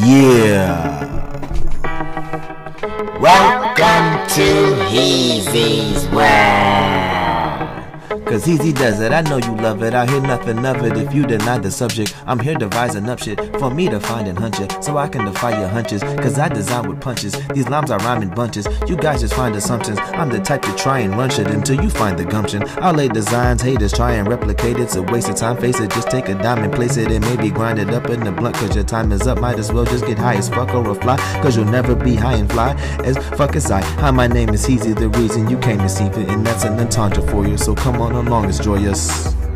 [0.00, 1.04] Yeah.
[3.20, 6.87] Welcome to Heezy's World.
[8.28, 9.94] Cause Heezy does it, I know you love it.
[9.94, 12.14] I hear nothing of it if you deny the subject.
[12.26, 14.84] I'm here devising up shit for me to find and hunch it.
[14.84, 16.02] So I can defy your hunches.
[16.02, 17.32] Cause I design with punches.
[17.54, 18.68] These lines are rhyming bunches.
[18.86, 19.98] You guys just find assumptions.
[20.12, 22.64] I'm the type to try and run shit until you find the gumption.
[22.82, 24.82] I'll lay designs, haters try and replicate it.
[24.82, 25.90] It's a waste of time, face it.
[25.90, 28.56] Just take a dime and place it and maybe grind it up in the blunt.
[28.56, 29.40] Cause your time is up.
[29.40, 31.16] Might as well just get high as fuck or a fly.
[31.40, 32.74] Cause you'll never be high and fly
[33.04, 33.80] as fuck as I.
[34.02, 36.28] Hi, my name is Heezy, the reason you came to see it.
[36.28, 37.56] And that's an entendre for you.
[37.56, 39.47] So come on along, it's joyous.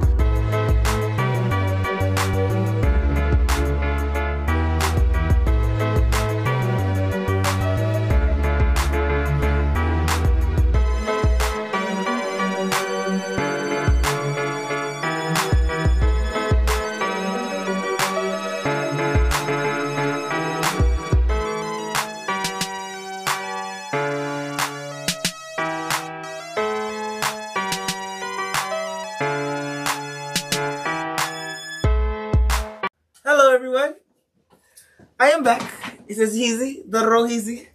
[36.12, 37.68] It is Heezy, the real Heezy.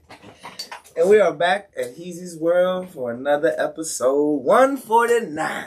[0.96, 5.66] And we are back at Heezy's World for another episode 149.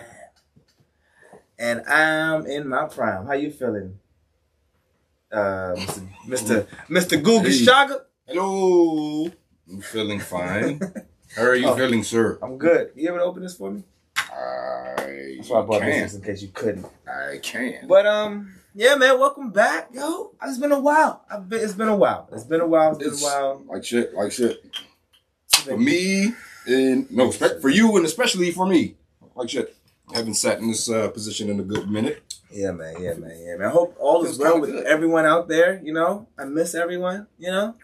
[1.59, 3.27] And I'm in my prime.
[3.27, 3.99] How you feeling?
[5.33, 6.07] Uh, Mr.
[6.29, 6.67] Mr.
[6.89, 7.21] Mr.
[7.21, 7.67] Googa Hey.
[7.67, 8.03] Shaga?
[8.29, 9.33] Hello.
[9.69, 10.79] I'm feeling fine.
[11.34, 11.75] How are you Oh.
[11.75, 12.39] feeling, sir?
[12.41, 12.93] I'm good.
[12.95, 13.83] You able to open this for me?
[14.17, 16.03] I That's why I bought this can.
[16.05, 16.87] just in case you couldn't.
[17.09, 17.89] I can.
[17.89, 20.33] But um, yeah, man, welcome back, yo.
[20.43, 21.25] It's been a while.
[21.31, 22.29] I've been, it's been a while.
[22.33, 22.91] It's been a while.
[22.93, 23.62] It's been it's a while.
[23.69, 24.65] like shit, like shit.
[25.49, 26.33] For me,
[26.67, 28.97] and no, for you, and especially for me,
[29.35, 29.77] like shit.
[30.12, 32.23] I haven't sat in this uh, position in a good minute.
[32.51, 32.97] Yeah, man.
[33.01, 33.37] Yeah, man.
[33.39, 33.69] Yeah, man.
[33.69, 34.84] I hope all is well with good.
[34.87, 35.81] everyone out there.
[35.84, 37.27] You know, I miss everyone.
[37.39, 37.75] You know,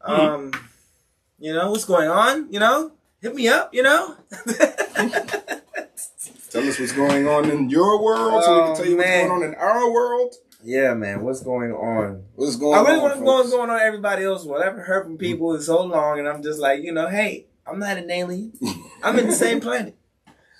[0.00, 0.12] Hmm.
[0.20, 0.52] um,
[1.38, 2.52] you know what's going on.
[2.52, 3.72] You know, hit me up.
[3.74, 4.16] You know.
[6.56, 9.28] Tell us what's going on in your world, so we Oh, can tell you man.
[9.28, 10.34] what's going on in our world.
[10.64, 11.22] yeah, man.
[11.22, 12.24] What's going on?
[12.34, 13.02] What's going I really on?
[13.02, 13.56] want to know what's folks?
[13.58, 14.42] going on in everybody else.
[14.46, 17.08] What I haven't heard from people in so long, and I'm just like, you know,
[17.08, 18.54] hey, I'm not an alien.
[19.02, 19.96] I'm in the same planet.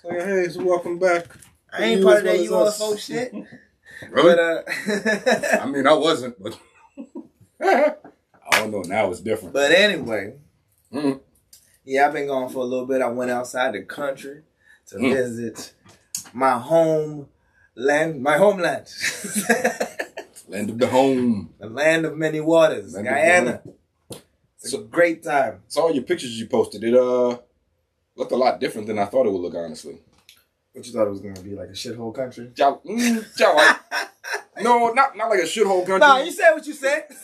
[0.03, 1.25] So, yeah, hey, so welcome back.
[1.73, 2.99] I ain't part of that well as UFO us.
[3.03, 3.33] shit.
[4.11, 4.35] Really?
[4.35, 6.55] But uh, I mean, I wasn't, but
[7.59, 7.95] I
[8.51, 8.81] don't know.
[8.83, 9.55] Now it's different.
[9.55, 10.35] But anyway,
[10.93, 11.21] Mhm.
[11.83, 13.01] yeah, I've been gone for a little bit.
[13.01, 14.43] I went outside the country
[14.89, 15.11] to Mm.
[15.11, 15.73] visit
[16.33, 17.27] my home
[17.75, 18.87] land, my homeland,
[20.47, 21.53] Land of the home.
[21.59, 23.61] the land of many waters, Land Guyana.
[24.61, 25.61] It's a great time.
[25.67, 26.83] saw your pictures you posted.
[26.83, 27.37] It uh
[28.15, 29.55] looked a lot different than I thought it would look.
[29.55, 29.99] Honestly,
[30.73, 32.51] What you thought it was gonna be like a shithole country?
[32.55, 33.77] mm, like,
[34.61, 35.99] no, not not like a shithole country.
[35.99, 37.05] Nah, you said what you said.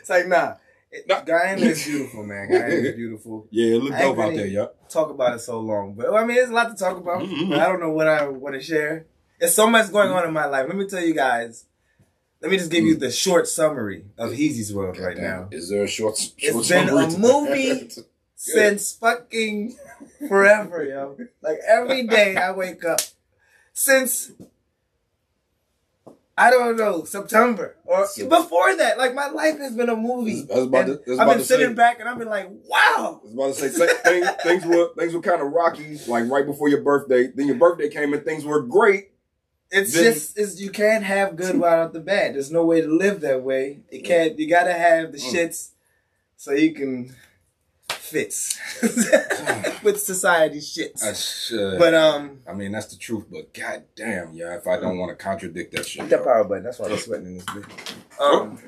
[0.00, 0.54] it's like nah.
[1.08, 1.20] Nah.
[1.22, 2.48] Guyana is beautiful, man.
[2.48, 3.46] Guyana is beautiful.
[3.50, 4.72] yeah, it looked dope out there, y'all.
[4.88, 5.94] talk about it so long.
[5.94, 7.22] But I mean, there's a lot to talk about.
[7.22, 7.50] Mhm.
[7.50, 9.06] But I don't know what I want to share.
[9.38, 10.66] There's so much going on in my life.
[10.68, 11.64] Let me tell you guys.
[12.40, 15.48] Let me just give you the short summary of Heezy's world right now.
[15.50, 16.16] Is there a short?
[16.18, 17.90] short It's been a movie?
[18.38, 19.74] Since fucking
[20.28, 21.16] forever, yo.
[21.42, 23.00] Like every day I wake up.
[23.72, 24.32] Since
[26.38, 30.46] I don't know September or before that, like my life has been a movie.
[30.52, 33.20] I was about to- was I've been sitting say- back and I've been like, wow.
[33.22, 36.44] I was about to say things, things were things were kind of rocky, like right
[36.44, 37.28] before your birthday.
[37.34, 39.12] Then your birthday came and things were great.
[39.70, 42.34] It's Then- just it's you can't have good right off the bat.
[42.34, 43.80] There's no way to live that way.
[43.90, 44.38] You can't.
[44.38, 45.32] You gotta have the Mm.
[45.32, 45.70] shits
[46.36, 47.14] so you can
[48.06, 48.58] fits
[49.82, 51.02] with society shits.
[51.02, 53.26] I should, But um, I mean that's the truth.
[53.30, 56.44] But god damn, yeah, if I don't want to contradict that shit, hit that power
[56.44, 56.64] button.
[56.64, 57.92] That's why I'm sweating in this bitch.
[58.20, 58.58] Um,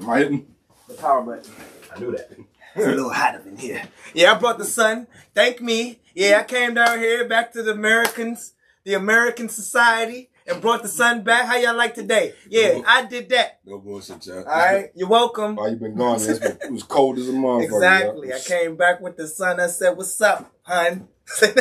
[0.00, 0.54] Am I hitting?
[0.88, 1.50] the power button.
[1.94, 2.30] I knew that.
[2.76, 3.84] It's a little hot up in here.
[4.14, 5.06] Yeah, I brought the sun.
[5.32, 6.00] Thank me.
[6.12, 10.88] Yeah, I came down here back to the Americans, the American society, and brought the
[10.88, 11.46] sun back.
[11.46, 12.34] How y'all like today?
[12.48, 13.60] Yeah, I did that.
[13.64, 14.38] No bullshit, y'all.
[14.38, 15.56] All right, you're welcome.
[15.56, 17.64] While you been gone, been, it was cold as a motherfucker.
[17.64, 18.32] Exactly.
[18.32, 19.60] I came back with the sun.
[19.60, 21.08] I said, "What's up, hun?"
[21.40, 21.54] but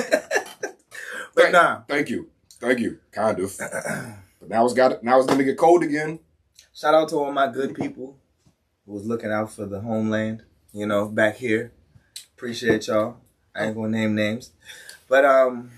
[1.36, 1.82] Thank, nah.
[1.88, 3.58] thank you, thank you, kind of.
[4.40, 6.20] But now it's got now it's gonna get cold again.
[6.74, 8.18] Shout out to all my good people
[8.86, 10.44] who was looking out for the homeland.
[10.74, 11.72] You know, back here.
[12.36, 13.18] Appreciate y'all.
[13.56, 14.52] I ain't gonna name names,
[15.08, 15.72] but um,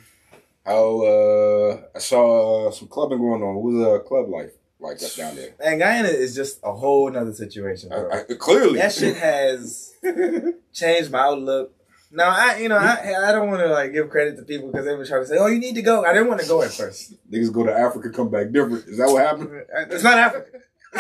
[0.66, 3.56] How uh, I saw uh, some clubbing going on.
[3.56, 5.54] What was uh, club life like up down there?
[5.60, 7.90] man, Guyana is just a whole nother situation.
[7.90, 8.10] Bro.
[8.12, 9.94] I, I, clearly, that shit has
[10.74, 11.72] changed my outlook
[12.12, 14.86] Now I you know I I don't want to like give credit to people because
[14.86, 16.04] they were trying to say, oh, you need to go.
[16.04, 17.14] I didn't want to go at first.
[17.32, 18.88] Niggas go to Africa, come back different.
[18.88, 19.52] Is that what happened?
[19.92, 20.60] It's not Africa.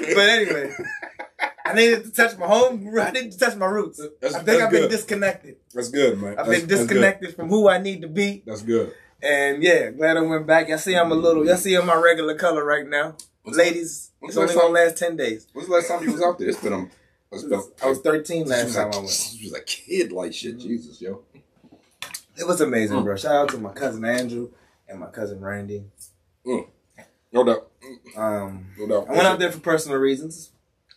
[0.00, 0.74] but anyway,
[1.74, 2.88] I needed to touch my home.
[3.00, 3.98] I needed to touch my roots.
[4.20, 5.56] That's- I think I've been disconnected.
[5.74, 6.30] That's good, man.
[6.38, 8.42] I've That's- been disconnected from who I need to be.
[8.46, 8.92] That's good.
[9.22, 10.68] And yeah, glad I went back.
[10.68, 13.16] Y'all see I'm a little, y'all see I'm my regular color right now.
[13.42, 15.46] What's- Ladies, what's it's only gonna last 10 days.
[15.52, 16.48] When's the last time you was out there?
[16.48, 16.88] It's been a.
[17.32, 19.10] It's been, I was 13 last was time like, I went.
[19.10, 20.58] She was a kid like shit.
[20.58, 21.22] Jesus, yo.
[22.36, 23.04] It was amazing, Mm.
[23.04, 23.16] bro.
[23.16, 24.50] Shout out to my cousin Andrew
[24.88, 25.84] and my cousin Randy.
[26.44, 27.68] No doubt.
[28.16, 29.08] Um, No doubt.
[29.08, 30.50] I went out there for personal reasons.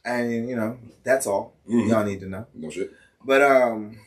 [0.07, 1.89] And, you know, that's all Mhm.
[1.89, 2.45] y'all need to know.
[2.55, 2.91] No shit.
[3.25, 3.99] But, um,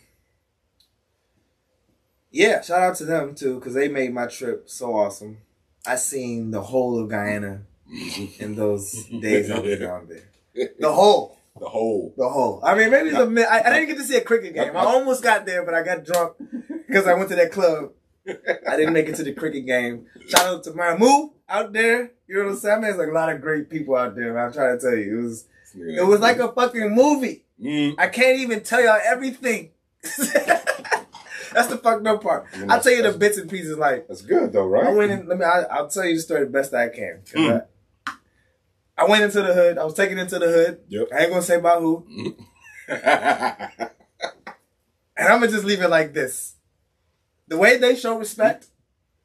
[2.30, 5.38] yeah, shout out to them too, because they made my trip so awesome.
[5.86, 7.62] I seen the whole of Guyana
[8.38, 10.24] in those days I was down there.
[10.78, 11.36] The whole.
[11.58, 12.14] The whole.
[12.16, 12.60] The whole.
[12.64, 14.74] I mean, maybe it's a mi- I, I didn't get to see a cricket game.
[14.76, 16.32] I almost got there, but I got drunk
[16.86, 17.92] because I went to that club.
[18.26, 20.06] I didn't make it to the cricket game.
[20.28, 22.12] Shout out to my move out there.
[22.26, 22.72] You know what I'm saying?
[22.72, 24.36] I mean, there's like a lot of great people out there.
[24.38, 25.44] I'm trying to tell you, it was
[25.74, 27.44] it was like a fucking movie.
[27.62, 27.94] Mm.
[27.98, 29.70] I can't even tell y'all everything.
[31.52, 32.46] That's the fucked up part.
[32.54, 33.76] I mean, I'll tell you the bits and pieces.
[33.76, 34.86] Like That's good though, right?
[34.86, 35.26] I went in.
[35.26, 35.44] Let me.
[35.44, 37.22] I, I'll tell you the story the best I can.
[37.34, 37.66] Mm.
[38.06, 38.12] I,
[38.96, 39.78] I went into the hood.
[39.78, 40.80] I was taken into the hood.
[40.88, 41.08] Yep.
[41.12, 42.36] I ain't gonna say about who.
[45.20, 46.54] And I'm gonna just leave it like this.
[47.48, 48.68] The way they show respect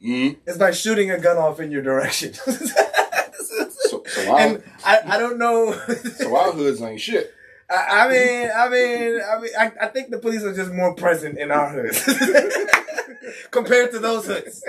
[0.04, 0.36] mm.
[0.46, 2.34] is by shooting a gun off in your direction.
[4.26, 5.72] So, so, our, and I, I don't know.
[6.18, 7.32] so our hoods ain't shit.
[7.70, 10.94] I, I mean, I mean, I mean, I, I think the police are just more
[10.96, 12.04] present in our hoods
[13.52, 14.64] compared to those hoods.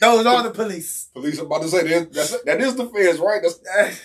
[0.00, 1.08] Those are the police.
[1.12, 3.42] Police about to say that, that's, that is the feds, right?
[3.42, 3.60] That's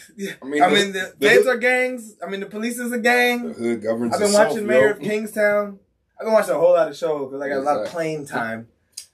[0.17, 0.33] yeah.
[0.41, 2.15] I mean, I the- mean, the, the feds hood- are gangs.
[2.25, 3.53] I mean, the police is a the gang.
[3.53, 4.13] hood governs.
[4.13, 4.91] I've been itself, watching Mayor yo.
[4.91, 5.79] of Kingstown.
[6.19, 8.25] I've been watching a whole lot of shows because I got a lot of plane
[8.25, 8.67] time.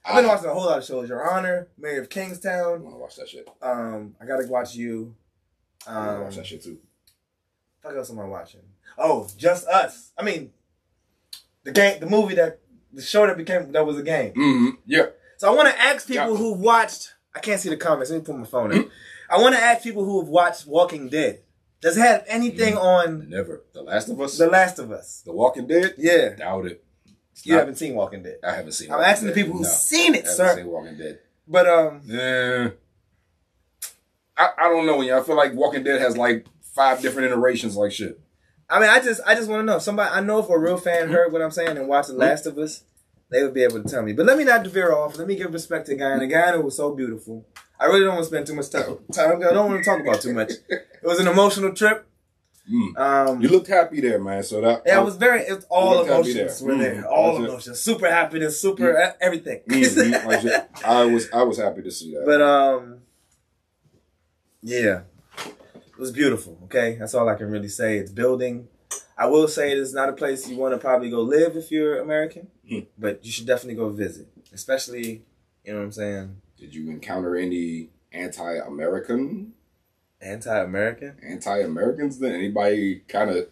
[0.04, 1.08] I've been I, watching a whole lot of shows.
[1.08, 2.52] Your Honor, Mayor of Kingstown.
[2.52, 2.82] I Kingstown.
[2.82, 3.48] want to watch that shit.
[3.62, 5.14] Um, I gotta watch you.
[5.86, 6.78] I Um, watch that shit too.
[7.82, 8.60] what else am I watching?
[8.98, 10.10] Oh, Just Us.
[10.16, 10.52] I mean,
[11.64, 12.60] the game, the movie that,
[12.92, 14.32] the show that became that was a game.
[14.34, 15.06] hmm Yeah.
[15.38, 16.36] So I want to ask people Yeah.
[16.36, 17.14] who've watched.
[17.34, 18.10] I can't see the comments.
[18.10, 18.90] Let me put my phone in.
[19.30, 21.40] I want to ask people who have watched Walking Dead.
[21.80, 23.62] Does it have anything on Never.
[23.72, 24.36] The Last of Us.
[24.38, 25.22] The Last of Us?
[25.24, 25.94] The Walking Dead.
[25.98, 26.84] Yeah, Doubt it.
[27.32, 28.36] It's you not- haven't seen Walking Dead.
[28.44, 28.90] I haven't seen.
[28.90, 30.56] I'm Walking asking the people who've No, seen I it, haven't sir.
[30.56, 31.18] seen Walking Dead.
[31.48, 32.70] But um, Yeah.
[34.36, 35.00] I, I don't know.
[35.02, 38.18] Yeah, I feel like Walking Dead has like five different iterations, like shit.
[38.70, 39.78] I mean, I just, I just want to know.
[39.78, 42.46] Somebody, I know if a real fan heard what I'm saying and watched The Last
[42.46, 42.84] of Us,
[43.30, 44.12] they would be able to tell me.
[44.14, 45.18] But let me not veer off.
[45.18, 46.26] Let me give respect to Guyana.
[46.26, 47.46] Guyana was so beautiful.
[47.78, 48.98] I really don't want to spend too much time.
[49.12, 50.52] time- I don't want to talk about too much.
[50.68, 52.06] It was an emotional trip.
[52.72, 52.96] Mm.
[52.96, 54.42] Um, You looked happy there, man.
[54.44, 55.40] So that yeah, I was very.
[55.42, 56.68] It's all emotions there.
[56.68, 57.08] were Mm, there.
[57.08, 57.48] All that's it.
[57.48, 57.80] emotions.
[57.80, 58.60] Super happiness.
[58.60, 59.62] Super e- everything.
[59.66, 60.68] Mhm, like.
[60.86, 62.24] I was I was happy to see that.
[62.24, 62.98] But um,
[64.62, 65.02] yeah,
[65.46, 66.58] it was beautiful.
[66.64, 67.98] Okay, that's all I can really say.
[67.98, 68.68] It's building.
[69.16, 71.70] I will say it is not a place you want to probably go live if
[71.70, 72.80] you're American, Hmm.
[72.98, 75.24] but you should definitely go visit, especially
[75.64, 79.52] you know what I'm saying, Did you encounter any anti-American,
[80.20, 81.16] anti-American.
[81.22, 82.18] anti-Americans?
[82.18, 83.48] Then anybody kind of,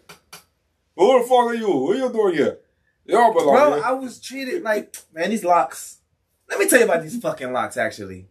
[0.97, 1.69] who the fuck are you?
[1.71, 2.57] What you doing here?
[3.05, 3.83] Y'all belong Bro, here.
[3.85, 5.29] I was treated like man.
[5.29, 5.97] These locks.
[6.49, 7.77] Let me tell you about these fucking locks.
[7.77, 8.27] Actually,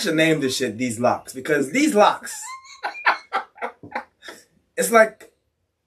[0.00, 2.40] I should name this shit these locks because these locks.
[4.74, 5.30] it's like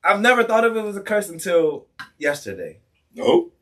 [0.03, 1.87] I've never thought of it as a curse until
[2.19, 2.79] yesterday.
[3.15, 3.55] nope.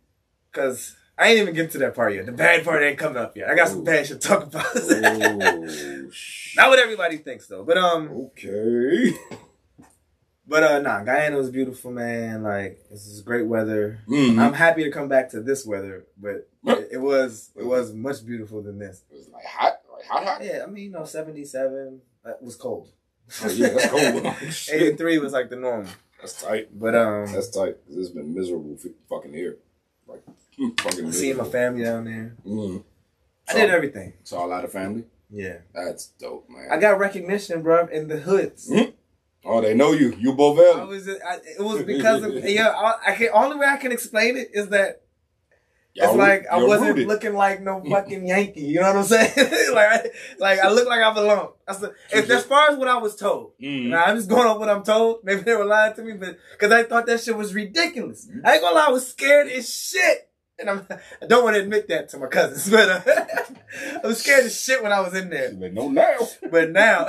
[0.51, 2.25] Cause I ain't even get to that part yet.
[2.25, 3.49] The bad part ain't coming up yet.
[3.49, 4.65] I got some bad shit to talk about.
[4.75, 6.09] Oh.
[6.57, 7.63] Not what everybody thinks though.
[7.63, 9.13] But um Okay.
[10.45, 12.43] but uh nah, Guyana was beautiful, man.
[12.43, 13.99] Like this is great weather.
[14.09, 14.37] Mhm.
[14.37, 18.25] I'm happy to come back to this weather, but it, it was it was much
[18.25, 19.03] beautiful than this.
[19.09, 19.70] It was like hot,
[20.11, 20.43] hot, hot.
[20.43, 22.89] Yeah, I mean, you know, 77 that was cold.
[23.43, 24.79] Oh, yeah, that's cold.
[24.81, 25.87] 83 was like the norm.
[26.19, 26.67] That's tight.
[26.77, 27.77] But um That's tight.
[27.89, 28.77] It's been miserable
[29.09, 29.57] fucking here.
[30.07, 30.21] Like,
[30.81, 32.35] fucking seeing my family down there.
[32.45, 32.83] Mm.
[33.49, 34.13] I did everything.
[34.23, 35.05] Saw a lot of family.
[35.29, 35.57] Yeah.
[35.73, 36.67] That's dope, man.
[36.71, 38.69] I got recognition, bro, in the hoods.
[38.69, 38.93] Mhm.
[39.43, 40.15] Oh, they know you.
[40.19, 40.81] You Bovell.
[40.81, 42.69] I was I, it was because of yeah.
[42.69, 45.01] I, I can only way I can explain it is that
[45.95, 48.61] it's like I wasn't looking like no fucking Yankee.
[48.61, 49.33] You know what I'm saying?
[49.73, 51.53] like I, like I look like I belong.
[51.67, 53.53] That's the, if, as far as what I was told.
[53.61, 53.89] Mm.
[53.89, 55.23] Now I'm just going on what I'm told.
[55.23, 58.27] Maybe they were lying to me, but because I thought that shit was ridiculous.
[58.43, 60.29] I ain't gonna lie, I was scared as shit.
[60.59, 60.87] And I'm,
[61.21, 63.01] I don't want to admit that to my cousins, but uh,
[64.03, 65.51] I was scared as shit when I was in there.
[65.51, 66.17] No, now.
[66.51, 67.05] But now,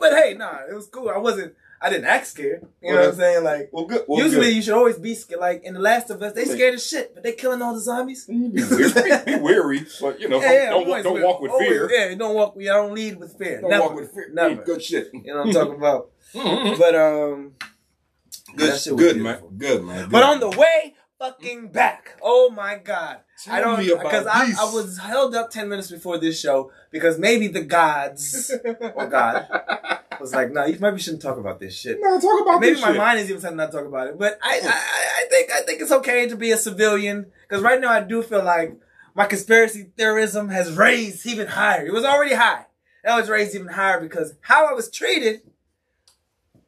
[0.00, 1.08] but hey, nah, it was cool.
[1.08, 2.66] I wasn't, I didn't act scared.
[2.82, 3.44] You know what I'm saying?
[3.44, 4.02] Like, well, good.
[4.08, 4.56] Well, usually good.
[4.56, 5.40] you should always be scared.
[5.40, 7.80] Like in The Last of Us, they scared as shit, but they killing all the
[7.80, 8.24] zombies.
[8.26, 11.68] be, weary, be weary, but you know, Yeah, yeah, don't, always don't walk with always-
[11.68, 11.90] fear.
[11.92, 12.54] Yeah, don't walk.
[12.58, 13.60] Yeah, don't lead with fear.
[13.60, 13.82] Don't Never.
[13.84, 14.30] walk with fear.
[14.32, 14.62] Never.
[14.62, 15.10] Good shit.
[15.12, 16.10] You know what I'm talking about.
[16.78, 17.52] but um,
[18.56, 19.40] Good, was good man.
[19.56, 20.08] Good man.
[20.08, 23.18] But on the way fucking back, oh my god.
[23.48, 24.52] I Tell don't me about because I.
[24.58, 28.50] I was held up ten minutes before this show because maybe the gods
[28.94, 29.46] or God
[30.20, 31.98] was like, no, you maybe shouldn't talk about this shit.
[32.00, 32.96] no, talk about Maybe my shit.
[32.96, 35.50] mind is even me not to talk about it, but I, I, I- I think
[35.50, 38.76] I think it's okay to be a civilian because right now I do feel like
[39.14, 41.84] my conspiracy theorism has raised even higher.
[41.86, 42.66] It was already high.
[43.02, 45.40] That was raised even higher because how I was treated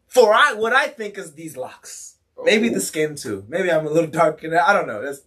[0.06, 2.16] for I what I think is these locks.
[2.42, 2.74] Maybe Oh.
[2.74, 3.44] the skin too.
[3.48, 4.42] Maybe I'm a little dark.
[4.42, 5.02] and I don't know.
[5.02, 5.20] That's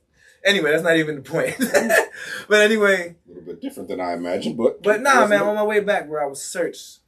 [0.43, 0.71] anyway.
[0.71, 1.55] That's not even the point.
[2.49, 5.63] but anyway, A little bit different than I imagined, but but nah, man, on my
[5.63, 6.99] way back, where I was searched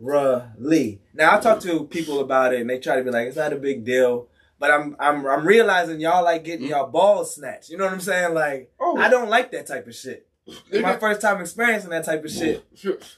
[0.00, 1.00] thoroughly.
[1.14, 3.52] Now I talk to people about it, and they try to be like, it's not
[3.52, 4.28] a big deal.
[4.58, 7.68] But I'm I'm I'm realizing y'all like getting y'all balls snatched.
[7.68, 8.32] You know what I'm saying?
[8.34, 8.96] Like Oh.
[8.98, 10.26] I don't like that type of shit.
[10.46, 12.64] It's my first time experiencing that type of shit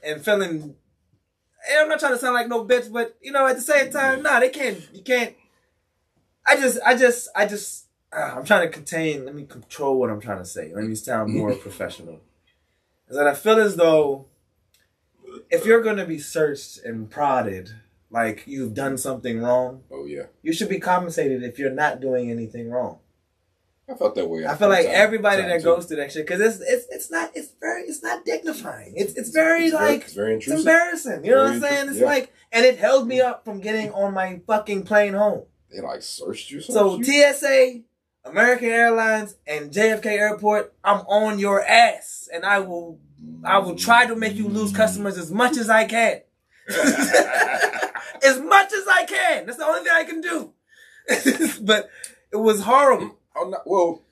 [0.02, 0.75] and feeling.
[1.70, 3.90] And I'm not trying to sound like no bitch, but you know, at the same
[3.92, 4.80] time, nah, they can't.
[4.92, 5.35] You can't.
[6.47, 7.87] I just, I just, I just.
[8.11, 9.26] Uh, I'm trying to contain.
[9.26, 10.73] Let me control what I'm trying to say.
[10.75, 12.20] Let me sound more professional.
[13.08, 14.27] Is that I feel as though
[15.50, 17.70] if you're going to be searched and prodded
[18.11, 22.30] like you've done something wrong, Oh yeah, you should be compensated if you're not doing
[22.30, 22.99] anything wrong.
[23.90, 24.47] I felt that way.
[24.47, 25.64] I feel like time- everybody time that too.
[25.64, 28.92] goes through that shit because it's it's it's not it's very it's not dignifying.
[28.97, 31.25] It's it's very It's very- like it's very it's embarrassing.
[31.25, 31.88] You know what I'm saying?
[31.88, 32.06] It's yeah.
[32.06, 35.44] like and it held me up from getting on my fucking plane home.
[35.70, 36.61] They like searched you.
[36.61, 37.04] So you?
[37.04, 37.80] TSA,
[38.25, 42.99] American Airlines, and JFK Airport, I'm on your ass, and I will
[43.44, 46.20] I will try to make you lose customers as much as I can.
[46.68, 49.47] as much as I can.
[49.47, 50.52] That's the only thing I can do.
[51.64, 51.88] but
[52.32, 53.16] it was horrible.
[53.37, 54.02] Oh, no, well,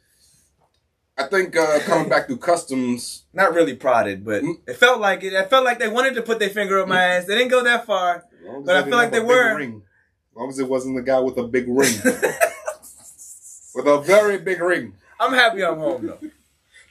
[1.18, 3.24] I think uh, coming back through customs.
[3.32, 4.60] Not really prodded, but Mm.
[4.66, 5.34] it felt like it.
[5.34, 7.24] I felt like they wanted to put their finger up my ass.
[7.26, 8.16] They didn't go that far.
[8.16, 9.56] as long as But I feel like they were.
[9.56, 9.82] Ring.
[10.32, 11.94] As long as it wasn't the guy with a big ring,
[13.74, 14.92] with a very big ring.
[15.18, 16.18] I'm happy I'm home though.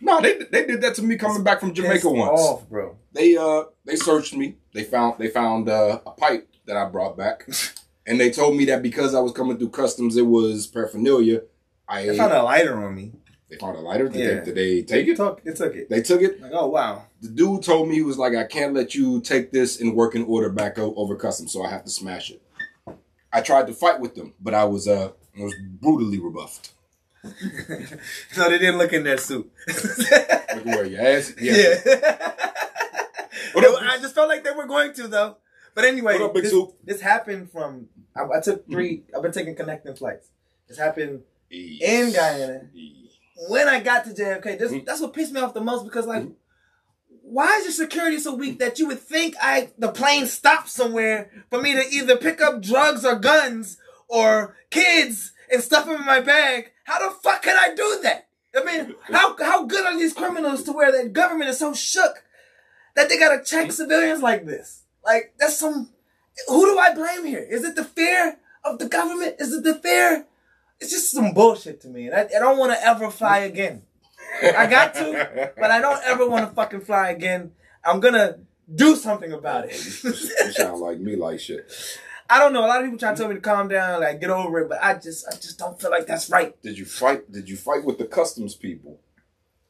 [0.06, 2.40] No, they they did that to me coming back from Jamaica once.
[2.40, 2.96] off, bro.
[3.12, 4.58] They uh they searched me.
[4.74, 7.48] They found they found uh, a pipe that I brought back,
[8.08, 11.42] and they told me that because I was coming through customs, it was paraphernalia.
[11.90, 13.14] I They found a lighter on me.
[13.50, 14.08] they found a lighter.
[14.10, 14.28] Did, Yeah.
[14.40, 15.18] they, did they take it?
[15.18, 15.90] Took it took it.
[15.90, 16.40] They took it.
[16.40, 17.06] Like, oh wow.
[17.22, 20.26] The dude told me he was like, I can't let you take this in working
[20.26, 22.42] order back over customs, so I have to smash it.
[23.34, 26.74] I tried to fight with them, but I was uh I was brutally rebuffed.
[28.38, 29.52] no, they didn't look in that suit.
[30.56, 31.34] Look where your ass.
[31.42, 31.76] yeah.
[33.56, 35.38] Up, I just felt like they were going to though.
[35.74, 36.54] But anyway, up, this,
[36.84, 37.88] this happened from.
[38.16, 39.04] I, I took three.
[39.16, 40.30] I've been taking connecting flights.
[40.68, 42.62] This happened in Guyana.
[43.50, 44.86] when I got to JFK, this, Mm.
[44.86, 46.26] that's what pissed me off the most because like,
[47.22, 51.32] why is your security so weak that you would think I the plane stopped somewhere
[51.50, 53.78] for me to either pick up drugs or guns
[54.08, 56.72] or kids and stuff them in my bag?
[56.84, 58.28] How the fuck can I do that?
[58.56, 62.24] I mean, how how good are these criminals to where the government is so shook
[62.96, 64.84] that they gotta check civilians like this?
[65.04, 65.90] Like that's some.
[66.48, 67.40] Who do I blame here?
[67.40, 69.36] Is it the fear of the government?
[69.40, 70.26] Is it the fear?
[70.80, 73.84] It's just some bullshit to me, and I, I don't want to ever fly again.
[74.44, 77.52] I got to, but I don't ever want to fucking fly again.
[77.84, 78.40] I'm gonna
[78.74, 80.04] do something about it.
[80.04, 80.12] you
[80.52, 81.72] sound like me like shit.
[82.30, 82.66] I don't know.
[82.66, 84.70] A lot of people try to tell me to calm down, like get over it,
[84.70, 86.60] but I just, I just don't feel like that's right.
[86.64, 87.32] Did you fight?
[87.32, 89.00] Did you fight with the customs people?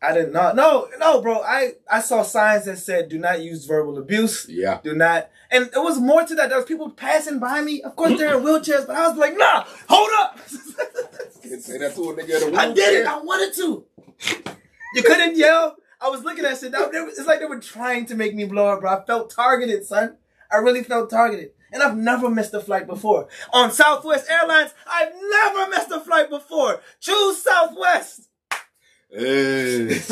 [0.01, 0.33] I didn't.
[0.33, 1.41] No, no, bro.
[1.41, 4.45] I, I saw signs that said, "Do not use verbal abuse.
[4.47, 4.79] Yeah.
[4.83, 6.49] Do not." And it was more to that.
[6.49, 7.81] There was people passing by me.
[7.81, 12.01] Of course, they're in wheelchairs, but I was like, "Nah, hold up." Say that to
[12.09, 13.07] a nigga in a I did it.
[13.07, 13.85] I wanted to.
[14.93, 15.75] You couldn't yell.
[15.99, 16.71] I was looking at shit.
[16.71, 18.91] That- they were- It's like they were trying to make me blow up, bro.
[18.97, 20.17] I felt targeted, son.
[20.51, 21.51] I really felt targeted.
[21.71, 23.27] And I've never missed a flight before.
[23.53, 26.81] On Southwest Airlines, I've never missed a flight before.
[26.99, 28.29] Choose Southwest.
[29.11, 29.99] Hey.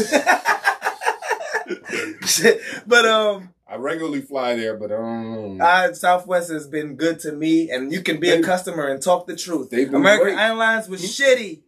[2.86, 7.72] But um I regularly fly there, but um, I, Southwest has been good to me,
[7.72, 9.72] and you can be a customer and talk the truth.
[9.72, 10.38] They've been American great.
[10.38, 11.62] Airlines was shitty.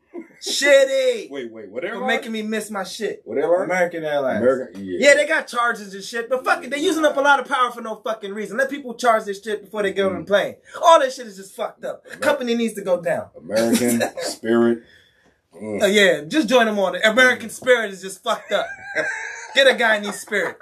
[0.48, 1.30] Shitty.
[1.32, 2.08] wait, wait, what For airline?
[2.08, 3.22] making me miss my shit.
[3.26, 3.64] What airline?
[3.66, 4.42] American Airlines.
[4.42, 4.86] American.
[4.86, 4.98] Yeah.
[5.10, 7.48] Yeah, they got charges and shit, but fuck it, they're using up a lot of
[7.48, 8.58] power for no fucking reason.
[8.58, 10.56] Let people charge this shit before they get on the plane.
[10.82, 12.06] All that shit is just fucked up.
[12.22, 13.30] Company needs to go down.
[13.38, 14.84] American Spirit.
[15.56, 15.82] Mm.
[15.84, 17.02] Oh yeah, just join them on it.
[17.06, 18.68] American Spirit is just fucked up.
[19.56, 20.58] Get a guy needs spirit.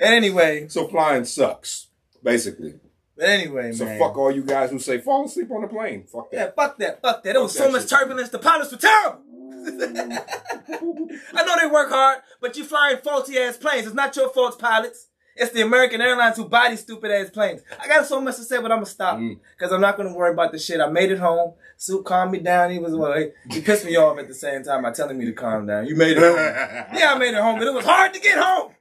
[0.00, 1.86] And anyway, So flying sucks,
[2.22, 2.74] basically.
[3.22, 3.98] But anyway, So man.
[4.00, 6.04] fuck all you guys who say fall asleep on the plane.
[6.12, 6.56] Fuck Yeah, that.
[6.56, 7.32] fuck that, fuck that.
[7.34, 7.90] There was so much shit.
[7.90, 8.30] turbulence.
[8.30, 9.22] The pilots were terrible.
[9.64, 13.86] I know they work hard, but you flying faulty ass planes.
[13.86, 15.08] It's not your fault, pilots.
[15.36, 17.62] It's the American Airlines who buy these stupid ass planes.
[17.80, 19.38] I got so much to say, but I'm gonna stop Mm.
[19.56, 20.80] because I'm not gonna worry about the shit.
[20.80, 21.54] I made it home.
[21.78, 22.70] Suit calmed me down.
[22.70, 25.24] He was well, he, he pissed me off at the same time by telling me
[25.26, 25.86] to calm down.
[25.86, 26.36] You made it home.
[26.98, 28.72] yeah, I made it home, but it was hard to get home.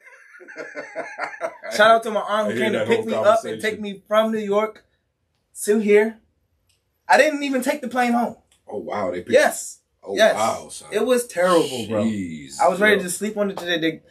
[1.75, 4.31] Shout out to my aunt who came to pick me up and take me from
[4.31, 4.85] New York
[5.63, 6.19] to here.
[7.07, 8.37] I didn't even take the plane home.
[8.67, 9.79] Oh wow, they picked Yes.
[10.03, 10.35] Oh yes.
[10.35, 10.89] wow, son.
[10.91, 12.03] It was terrible, bro.
[12.03, 13.03] I was ready yo.
[13.03, 13.79] to sleep on it today.
[13.79, 14.01] They,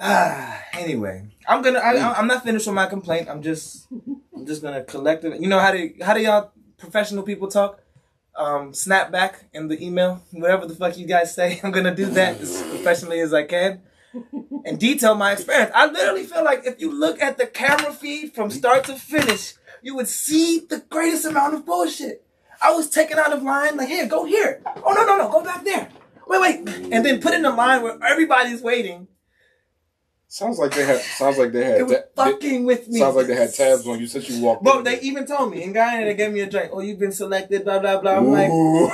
[0.00, 1.78] ah, anyway, I'm gonna.
[1.78, 3.28] I, I'm not finished with my complaint.
[3.28, 3.86] I'm just.
[3.90, 5.40] I'm just gonna collect it.
[5.40, 7.80] You know how do how do y'all professional people talk?
[8.34, 11.60] Um, snap back in the email, whatever the fuck you guys say.
[11.64, 13.82] I'm gonna do that as professionally as I can
[14.64, 15.70] and detail my experience.
[15.74, 18.58] I literally feel like if you look at the camera feed from mm-hmm.
[18.58, 22.24] start to finish, you would see the greatest amount of bullshit.
[22.62, 24.60] I was taken out of line, like, here, go here.
[24.84, 25.88] Oh, no, no, no, go back there.
[26.26, 26.68] Wait, wait.
[26.92, 29.08] And then put in a line where everybody's waiting.
[30.28, 31.00] Sounds like they had.
[31.00, 31.82] Sounds like they It had.
[31.88, 33.00] was ta- they- fucking with me.
[33.00, 34.62] sounds like they had tabs on you since you walked.
[34.62, 36.70] Bro, they even told me in Guyana, they gave me a drink.
[36.72, 38.12] Oh, you've been selected, blah, blah, blah.
[38.18, 38.90] I'm Ooh.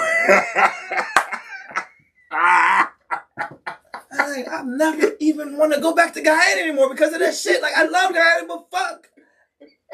[2.33, 7.35] I'm like, I never even want to go back to Guyana anymore because of that
[7.35, 7.63] shit.
[7.63, 9.09] Like, I love Guyana, but fuck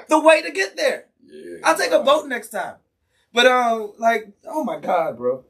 [0.08, 1.06] the way to get there.
[1.24, 2.76] Yeah, I'll take a boat next time.
[3.32, 5.44] But um, like, oh my god, bro,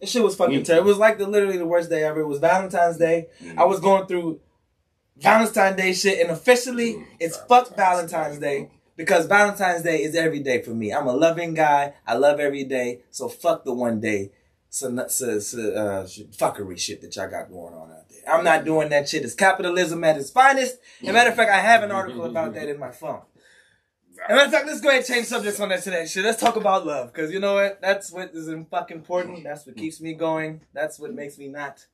[0.00, 0.64] this shit was fucking Mm.
[0.64, 0.86] terrible.
[0.88, 2.20] It was like the literally the worst day ever.
[2.20, 3.26] It was Valentine's Day.
[3.42, 3.58] Mm.
[3.58, 4.40] I was going through
[5.16, 8.60] Valentine's Day shit, and officially, Mm, it's fuck Valentine's Day.
[8.62, 10.92] Day because Valentine's Day is every day for me.
[10.92, 11.94] I'm a loving guy.
[12.06, 13.00] I love every day.
[13.10, 14.30] So fuck the one day.
[14.70, 16.04] So, so, so uh,
[16.36, 17.97] fuckery shit that y'all got going on.
[18.28, 19.24] I'm not doing that shit.
[19.24, 20.78] It's capitalism at its finest.
[21.02, 23.22] And matter of fact, I have an article about that in my phone.
[24.28, 26.06] And matter of fact, let's go ahead and change subjects on that today.
[26.06, 27.12] Shit, let's talk about love.
[27.12, 27.80] Cause you know what?
[27.80, 29.44] That's what is fucking important.
[29.44, 30.62] That's what keeps me going.
[30.72, 31.86] That's what makes me not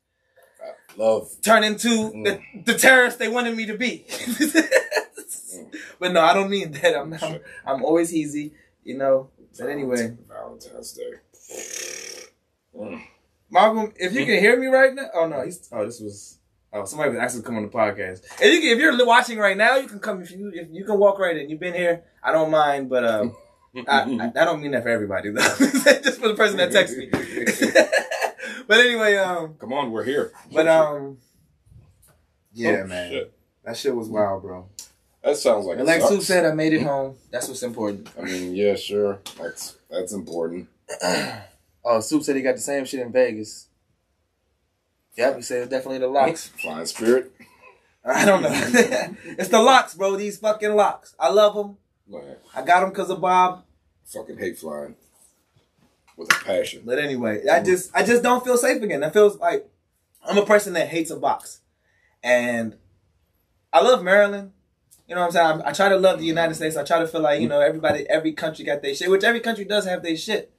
[0.96, 1.30] Love.
[1.42, 4.06] turn into the, the terrorist they wanted me to be.
[5.98, 6.96] but no, I don't mean that.
[6.96, 9.30] I'm I'm, I'm always easy, you know.
[9.58, 11.12] But anyway, Valentine's Day.
[12.74, 13.00] Mm.
[13.54, 16.38] Malcolm, if you can hear me right now, oh no, he's oh this was
[16.72, 18.24] oh somebody was actually come on the podcast.
[18.40, 20.84] If you can, if you're watching right now, you can come if you if you
[20.84, 21.48] can walk right in.
[21.48, 23.36] You've been here, I don't mind, but um,
[23.88, 25.40] I, I, I don't mean that for everybody though.
[26.02, 28.64] Just for the person that texted me.
[28.66, 30.32] but anyway, um, Come on, we're here.
[30.52, 31.18] but um,
[32.52, 33.32] yeah, Oh, man, shit.
[33.64, 34.68] that shit was wild, bro.
[35.22, 37.14] That sounds like And like Sue said, I made it home.
[37.30, 38.10] That's what's important.
[38.18, 39.20] I mean, yeah, sure.
[39.38, 40.68] That's that's important.
[41.84, 43.68] Oh, Soup said he got the same shit in Vegas.
[45.16, 46.48] Yep, he said it's definitely the locks.
[46.62, 47.32] Flying Spirit.
[48.04, 48.50] I don't know.
[48.52, 50.16] it's the locks, bro.
[50.16, 51.14] These fucking locks.
[51.18, 51.76] I love them.
[52.08, 53.64] Like, I got them because of Bob.
[54.04, 54.96] fucking hate flying
[56.16, 56.82] with a passion.
[56.84, 57.64] But anyway, I mm.
[57.64, 59.02] just I just don't feel safe again.
[59.02, 59.68] I feels like
[60.26, 61.60] I'm a person that hates a box,
[62.22, 62.76] and
[63.72, 64.52] I love Maryland.
[65.08, 65.62] You know what I'm saying?
[65.62, 66.76] I, I try to love the United States.
[66.76, 67.50] I try to feel like you mm.
[67.50, 70.53] know everybody, every country got their shit, which every country does have their shit.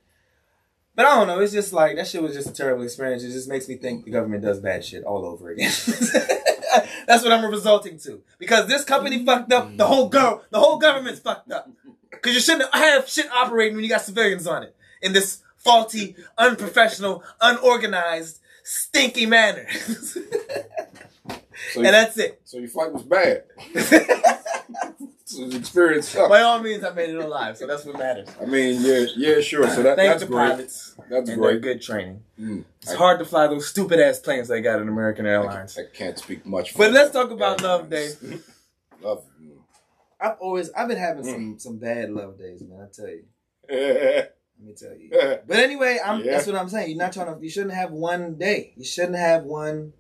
[0.96, 1.40] But I don't know.
[1.40, 3.24] It's just like that shit was just a terrible experience.
[3.24, 5.72] It just makes me think the government does bad shit all over again.
[7.08, 8.22] That's what I'm resulting to.
[8.40, 9.76] Because this company fucked up.
[9.76, 11.70] The whole go, the whole government's fucked up.
[12.10, 16.16] Because you shouldn't have shit operating when you got civilians on it in this faulty,
[16.38, 19.68] unprofessional, unorganized, stinky manner.
[19.72, 20.22] So,
[21.76, 22.42] and that's it.
[22.46, 23.44] so your flight was bad.
[25.26, 26.30] so the experience sucked.
[26.36, 28.30] By all means, I made it alive, so that's what matters.
[28.42, 29.68] I mean, yeah, yeah, sure.
[29.70, 30.50] So that, Thank that's the great.
[30.52, 31.62] pilots That's and their great.
[31.62, 32.24] good training.
[32.40, 32.64] Mm.
[32.82, 35.78] It's I- hard to fly those stupid ass planes they got in American Airlines.
[35.78, 36.72] I can't speak much.
[36.72, 38.12] for But let's talk about love day.
[39.02, 39.24] love.
[40.20, 41.32] I've always I've been having Mm.
[41.32, 42.88] some some bad love days, man.
[42.88, 43.24] I tell you.
[44.58, 45.10] Let me tell you.
[45.46, 46.32] But anyway, I'm Yeah.
[46.32, 46.90] that's what I'm saying.
[46.90, 48.74] You're not trying to you shouldn't have one day.
[48.78, 49.92] You shouldn't have one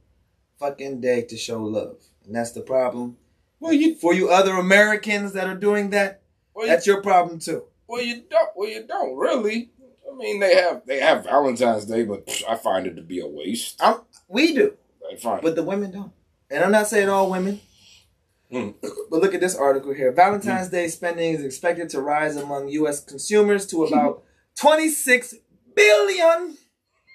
[0.59, 1.97] fucking day to show love.
[2.25, 3.17] And that's the problem.
[3.65, 6.21] Well, you For you other Americans that are doing that,
[6.53, 7.63] well, you, that's your problem too.
[7.87, 8.49] well, you don't.
[8.55, 9.71] Well, you don't really.
[10.11, 13.19] I mean, they have they have Valentine's Day, but pff, I find it to be
[13.19, 13.81] a waste.
[13.83, 14.75] I'm we do,
[15.11, 16.11] I find but the women don't.
[16.49, 17.59] And I'm not saying all women.
[18.51, 18.75] Mm.
[19.09, 20.11] But look at this article here.
[20.11, 23.03] Valentine's Day spending is expected to rise among U.S.
[23.03, 24.23] consumers to about
[24.59, 25.35] 26
[25.75, 26.57] billion.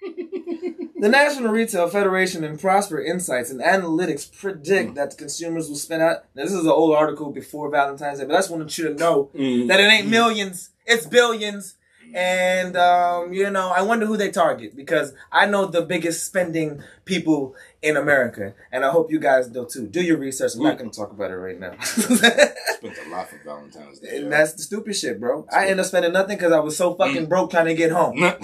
[0.02, 6.24] The National Retail Federation and Prosper Insights and Analytics predict that consumers will spend out.
[6.34, 8.94] Now, this is an old article before Valentine's Day, but I just wanted you to
[8.94, 9.68] know Mm.
[9.68, 11.74] that it ain't millions, it's billions.
[12.12, 16.82] And um, you know, I wonder who they target because I know the biggest spending
[17.04, 19.86] people in America, and I hope you guys do too.
[19.86, 20.56] Do your research.
[20.56, 21.74] I'm not going to talk about it right now.
[21.82, 24.16] Spent a lot for Valentine's Day.
[24.16, 25.46] and that's the stupid shit, bro.
[25.52, 28.18] I ended up spending nothing because I was so fucking broke trying to get home.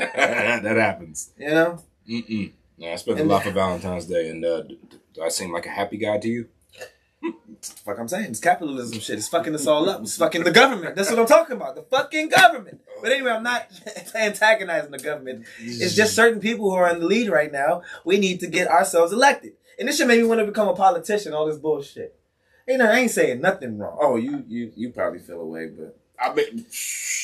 [0.16, 1.32] that happens.
[1.38, 1.82] You know.
[2.08, 2.52] Mm-mm.
[2.78, 5.70] Yeah, I spent a lot for Valentine's Day, and uh, do I seem like a
[5.70, 6.48] happy guy to you?
[7.62, 9.18] Fuck, I'm saying it's capitalism shit.
[9.18, 10.00] It's fucking us all up.
[10.00, 10.96] It's fucking the government.
[10.96, 11.74] That's what I'm talking about.
[11.74, 12.80] The fucking government.
[13.02, 13.66] But anyway, I'm not
[14.14, 15.44] antagonizing the government.
[15.58, 17.82] It's just certain people who are in the lead right now.
[18.06, 19.52] We need to get ourselves elected.
[19.78, 21.34] And this should make me want to become a politician.
[21.34, 22.18] All this bullshit.
[22.66, 23.98] You know, I ain't saying nothing wrong.
[24.00, 26.66] Oh, you you you probably feel away, but I mean,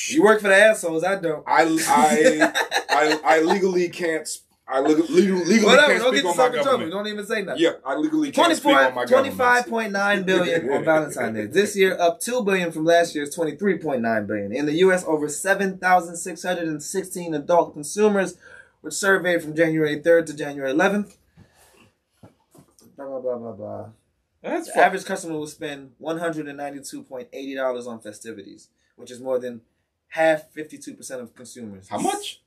[0.07, 1.03] you work for the assholes.
[1.03, 1.43] I don't.
[1.47, 2.51] I, I,
[2.89, 4.27] I, I legally can't.
[4.27, 5.87] sp- I leg- legal, legally Whatever.
[5.93, 6.63] can't Don't speak get on my yourself trouble.
[6.65, 6.91] government.
[6.91, 7.63] Don't even say nothing.
[7.63, 9.37] Yeah, I legally can't speak on my government.
[9.37, 11.45] 25.9 billion on Valentine's Day.
[11.45, 14.51] This year up 2 billion from last year's 23.9 billion.
[14.51, 18.35] In the US, over 7,616 adult consumers
[18.81, 21.15] were surveyed from January 3rd to January 11th.
[22.97, 23.85] Blah, blah, blah, blah, blah.
[24.43, 29.61] That's The average customer will spend $192.80 on festivities, which is more than
[30.09, 31.87] half 52% of consumers.
[31.87, 32.41] How much?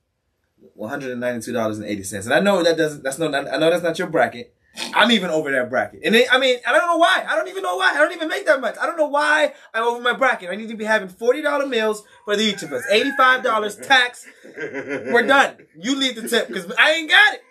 [0.75, 2.27] One hundred and ninety-two dollars and eighty cents.
[2.27, 3.01] And I know that doesn't.
[3.01, 3.25] That's no.
[3.33, 4.53] I know that's not your bracket.
[4.93, 6.01] I'm even over that bracket.
[6.05, 7.25] And it, I mean, I don't know why.
[7.27, 7.93] I don't even know why.
[7.95, 8.75] I don't even make that much.
[8.79, 10.51] I don't know why I'm over my bracket.
[10.51, 12.83] I need to be having forty dollar meals for the each of us.
[12.91, 14.27] Eighty-five dollars tax.
[14.55, 15.57] We're done.
[15.75, 17.41] You leave the tip because I ain't got it.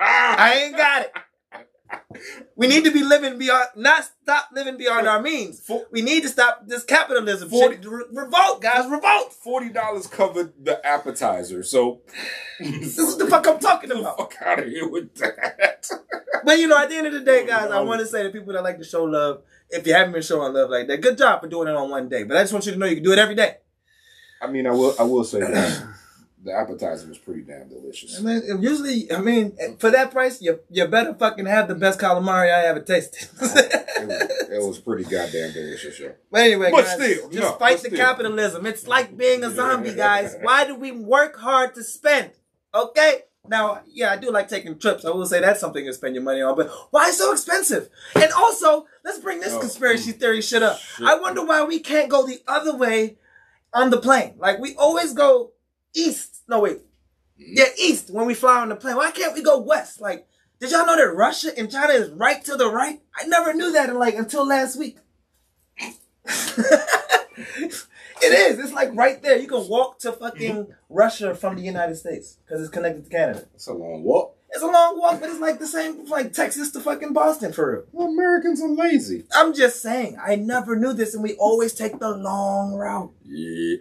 [0.00, 1.12] I ain't got it.
[2.56, 5.60] We need to be living beyond, not stop living beyond our means.
[5.60, 7.48] For- We need to stop this capitalism.
[7.50, 7.86] Forty- shit.
[7.86, 9.32] Re- revolt, guys, revolt.
[9.32, 12.02] Forty dollars covered the appetizer, so
[12.60, 14.16] This is the fuck I'm talking about.
[14.18, 15.86] fuck out of here with that.
[16.44, 18.30] But you know, at the end of the day, guys, I want to say to
[18.30, 21.16] people that like to show love, if you haven't been showing love like that, good
[21.18, 22.22] job for doing it on one day.
[22.24, 23.56] But I just want you to know you can do it every day.
[24.42, 24.94] I mean, I will.
[24.98, 25.82] I will say that
[26.44, 28.18] the appetizer was pretty damn delicious.
[28.18, 31.74] I mean, usually, I mean, eh, for that price, you you better fucking have the
[31.74, 33.28] best calamari I ever tasted.
[33.96, 36.12] Oh, it was, it was pretty goddamn delicious, yo.
[36.30, 37.96] But anyway, But guys, still, just no, fight the still.
[37.96, 38.66] capitalism.
[38.66, 40.36] It's like being a zombie, guys.
[40.42, 42.32] Why do we work hard to spend?
[42.74, 43.20] Okay?
[43.48, 45.04] Now, yeah, I do like taking trips.
[45.06, 47.88] I will say that's something to spend your money on, but why so expensive?
[48.16, 50.18] And also, let's bring this Oh, conspiracy mm.
[50.20, 50.78] theory shit up.
[50.78, 51.06] shit.
[51.06, 53.16] I wonder why we can't go the other way
[53.72, 54.34] on the plane.
[54.38, 55.52] Like, we always go
[55.94, 56.42] east.
[56.48, 56.78] No, wait.
[57.36, 57.44] Hmm?
[57.54, 58.96] Yeah, east when we fly on the plane.
[58.96, 60.00] Why can't we go west?
[60.00, 60.26] Like,
[60.60, 63.00] did y'all know that Russia and China is right to the right?
[63.16, 64.98] I never knew that in like until last week.
[66.26, 67.82] it
[68.22, 68.58] is.
[68.58, 69.36] It's like right there.
[69.36, 70.72] You can walk to fucking mm-hmm.
[70.88, 73.46] Russia from the United States because it's connected to Canada.
[73.54, 74.36] It's a long walk.
[74.50, 77.72] It's a long walk, but it's like the same, like Texas to fucking Boston for
[77.72, 77.84] real.
[77.90, 79.24] Well, Americans are lazy.
[79.34, 80.16] I'm just saying.
[80.24, 83.10] I never knew this, and we always take the long route.
[83.24, 83.78] Yeah.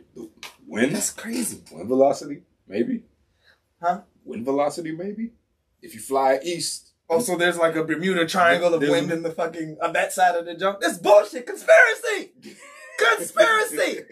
[0.74, 0.96] Wind.
[0.96, 1.62] That's crazy.
[1.72, 3.04] Wind velocity, maybe.
[3.80, 4.02] Huh?
[4.26, 5.34] Wind velocity, maybe.
[5.84, 9.78] If you fly east, Also, there's like a Bermuda Triangle of wind in the fucking
[9.84, 10.80] on that side of the jump.
[10.82, 11.46] That's bullshit.
[11.46, 12.32] Conspiracy.
[12.98, 14.02] Conspiracy.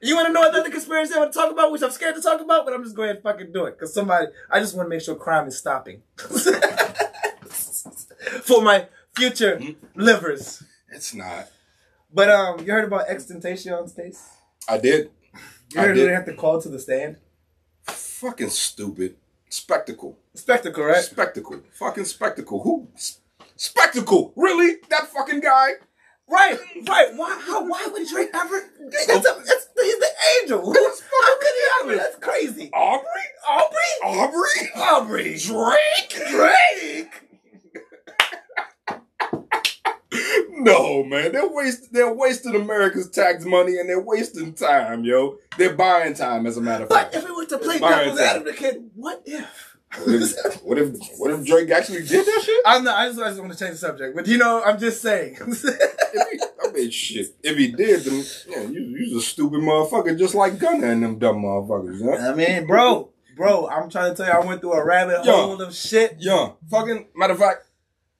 [0.00, 2.22] You want to know another conspiracy I want to talk about, which I'm scared to
[2.22, 4.28] talk about, but I'm just going to fucking do it because somebody.
[4.48, 6.02] I just want to make sure crime is stopping
[8.42, 9.60] for my future
[9.96, 10.62] livers.
[10.92, 11.48] it's not.
[12.14, 14.28] But um, you heard about XXXTentacion states?
[14.68, 15.10] I did.
[15.70, 16.08] You I heard did.
[16.08, 17.16] they have to call to the stand?
[17.82, 19.16] Fucking stupid.
[19.50, 20.18] Spectacle.
[20.34, 21.02] Spectacle, right?
[21.04, 21.60] Spectacle.
[21.72, 22.62] Fucking spectacle.
[22.62, 22.88] Who?
[23.56, 24.32] Spectacle.
[24.36, 24.76] Really?
[24.88, 25.70] That fucking guy?
[26.30, 27.08] Right, right.
[27.16, 27.40] Why?
[27.46, 27.66] How?
[27.66, 28.60] Why would Drake ever?
[28.90, 30.08] That's a, that's, he's the
[30.42, 30.60] angel.
[30.60, 31.96] Who, how could he ever?
[31.96, 32.70] That's crazy.
[32.74, 33.06] Aubrey?
[33.48, 33.78] Aubrey?
[34.04, 34.70] Aubrey?
[34.76, 35.38] Aubrey.
[35.38, 36.28] Drake?
[36.30, 37.24] Drake.
[40.50, 41.32] No, man.
[41.32, 45.38] They're waste they're wasting America's tax money and they're wasting time, yo.
[45.56, 47.14] They're buying time, as a matter of But fact.
[47.16, 48.36] if we were to play Fire devil's attack.
[48.36, 49.76] advocate, what if?
[50.04, 52.60] What if, what if what if Drake actually did that shit?
[52.66, 52.96] I'm not.
[52.98, 55.38] I just, I just want to change the subject, but you know, I'm just saying.
[55.40, 57.34] If he, I mean, shit.
[57.42, 61.18] If he did, then yeah, you you's a stupid motherfucker, just like Gunna and them
[61.18, 62.00] dumb motherfuckers.
[62.02, 65.24] Yeah, I mean, bro, bro, I'm trying to tell you, I went through a rabbit
[65.24, 65.32] Yo.
[65.32, 66.16] hole of shit.
[66.18, 66.50] yeah.
[66.70, 67.64] Fucking matter of fact,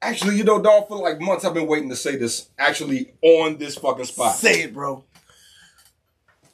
[0.02, 2.48] actually, you know, dog, for like months I've been waiting to say this.
[2.58, 4.36] Actually, on this fucking spot.
[4.36, 5.04] Say it, bro.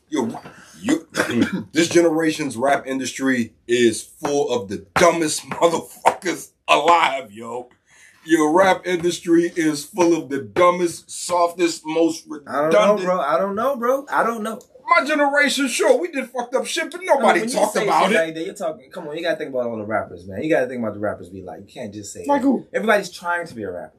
[0.09, 0.41] Yo,
[0.81, 1.09] you,
[1.73, 7.69] this generation's rap industry is full of the dumbest motherfuckers alive, yo.
[8.27, 12.75] Your rap industry is full of the dumbest, softest, most redundant.
[12.75, 13.21] I don't know, bro.
[13.21, 14.07] I don't know, bro.
[14.11, 14.61] I don't know.
[14.87, 18.15] My generation, sure, we did fucked up shit, but nobody When you talked about it.
[18.15, 18.91] Like that, you're talking.
[18.91, 20.43] Come on, you gotta think about all the rappers, man.
[20.43, 21.31] You gotta think about the rappers.
[21.31, 22.25] Be like, you can't just say.
[22.27, 22.47] Like that.
[22.47, 22.67] who?
[22.73, 23.99] Everybody's trying to be a rapper.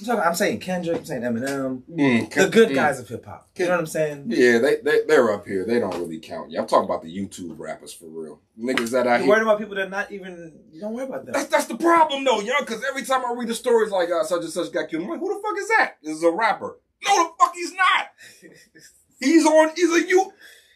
[0.00, 0.98] I'm, talking, I'm saying Kendrick.
[0.98, 1.82] I'm saying Eminem.
[1.82, 2.74] Mm, The good mm.
[2.74, 3.50] guys of hip hop.
[3.56, 4.24] You know what I'm saying?
[4.28, 5.66] Yeah, they, they they're up here.
[5.66, 6.50] They don't really count.
[6.50, 8.40] Yeah, I'm talking about the YouTube rappers for real.
[8.58, 10.60] Niggas that I You're worried about people that not even.
[10.72, 11.34] You don't worry about them.
[11.34, 12.60] That's that's the problem though, young.
[12.60, 15.10] Because every time I read the stories like uh, such and such got killed, I'm
[15.10, 15.96] like, who the fuck is that?
[16.02, 16.78] This is a rapper.
[17.06, 18.52] No, the fuck he's not.
[19.22, 19.70] He's on.
[19.76, 20.32] He's a you.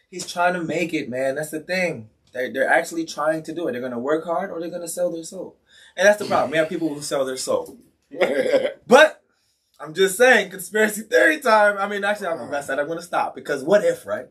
[0.09, 1.35] He's trying to make it, man.
[1.35, 2.09] That's the thing.
[2.33, 3.73] They're, they're actually trying to do it.
[3.73, 5.57] They're going to work hard or they're going to sell their soul.
[5.95, 6.51] And that's the problem.
[6.51, 7.77] We have people who sell their soul.
[8.87, 9.21] But
[9.81, 11.77] I'm just saying, conspiracy theory time.
[11.77, 12.39] I mean, actually, I'm.
[12.39, 14.27] I'm going to stop because what if, right?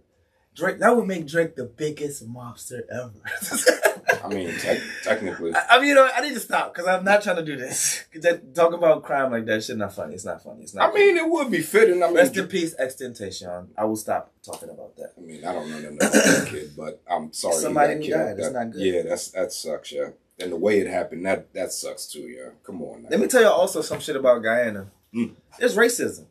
[0.56, 3.12] Drake, that would make Drake the biggest mobster ever.
[4.24, 7.04] I mean, te- technically, I, I mean, you know, I need to stop because I'm
[7.04, 8.04] not trying to do this.
[8.22, 10.14] That- Talk about crime like that shit not funny.
[10.14, 10.62] It's not funny.
[10.62, 10.90] It's not.
[10.90, 12.02] I mean, it would be fitting.
[12.02, 13.68] I mean, rest in peace, XXXTentacion.
[13.76, 15.12] I will stop talking about that.
[15.18, 17.56] I mean, I don't know nothing about that kid, but I'm sorry.
[17.56, 18.12] Somebody who killed.
[18.20, 18.36] died.
[18.38, 18.82] That's That- not good.
[18.82, 20.08] Yeah, that's that sucks, yeah.
[20.38, 22.50] And the way it happened, that that sucks too, yeah.
[22.64, 23.08] Come on, now.
[23.10, 24.86] Let me tell you also some shit about Guyana.
[25.14, 25.32] Mm.
[25.58, 26.24] There's racism,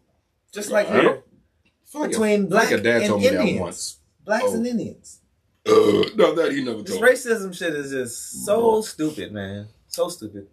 [0.52, 1.02] just like Guyana?
[1.04, 3.40] here I feel like a- between feel black like a dad and told me that
[3.42, 3.60] Indians.
[3.62, 3.98] once.
[4.26, 4.54] Blacks Oh.
[4.56, 5.22] and Indians.
[5.68, 5.72] Uh,
[6.16, 7.02] no, that he never This told.
[7.02, 7.10] me.
[7.10, 9.68] racism shit is just so stupid, man.
[9.88, 10.48] So stupid.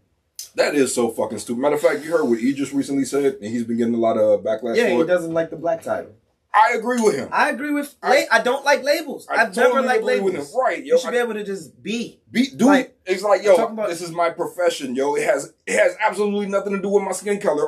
[0.54, 1.60] That is so fucking stupid.
[1.60, 3.98] Matter of fact, you heard what he just recently said, and he's been getting a
[3.98, 5.06] lot of backlash Yeah, he for it.
[5.06, 6.12] doesn't like the black title.
[6.54, 7.30] I agree with him.
[7.32, 7.94] I agree with.
[8.02, 9.26] I- I, I don't like labels.
[9.30, 10.32] I I've never liked labels.
[10.32, 10.60] with him.
[10.60, 10.96] Right, yo.
[10.96, 12.20] You should I- be able to just be.
[12.30, 15.14] Be, dude, Like, it's like, yo, about- this is my profession, yo.
[15.14, 17.66] It has it has absolutely nothing to do with my skin color.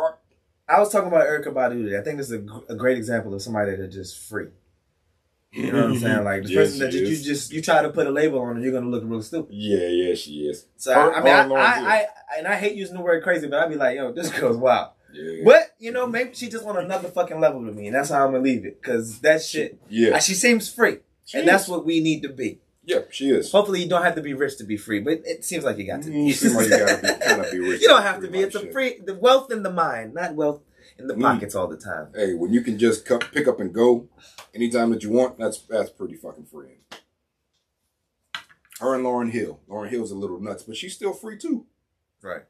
[0.68, 1.98] I was talking about Erykah Badu today.
[1.98, 4.48] I think this is a, a great example of somebody that just free.
[5.64, 6.24] You know what I'm saying?
[6.24, 8.56] Like the Yes, person that you, you just you try to put a label on
[8.58, 9.54] it, you're gonna look real stupid.
[9.54, 10.66] Yeah, yeah, she is.
[10.76, 11.86] So Her- I, I mean, her I, Hill.
[11.86, 12.06] I, I,
[12.38, 14.90] and I hate using the word crazy, but I'd be like, yo, this girl's wild.
[15.12, 18.10] Yeah, But you know, maybe she just on another fucking level with me, and that's
[18.10, 18.82] how I'm gonna leave it.
[18.82, 22.58] Cause that shit, yeah, she seems free, She and that's what we need to be.
[22.84, 23.52] yeah, she is.
[23.52, 25.86] Hopefully, you don't have to be rich to be free, but it seems like you
[25.86, 26.10] got to.
[26.10, 28.40] Mm, seem like you gotta be- kinda be rich You don't have to be.
[28.40, 30.62] It's a free the wealth in the mind, not wealth
[30.98, 31.22] in the Mm.
[31.22, 32.08] pockets all the time.
[32.14, 34.08] Hey, when you can just come, pick up and go
[34.54, 36.78] anytime that you want, that's that's pretty fucking free.
[38.80, 39.60] Her and Lauryn Hill.
[39.68, 41.66] Lauryn Hill's a little nuts, but she's still free too,
[42.22, 42.42] Right.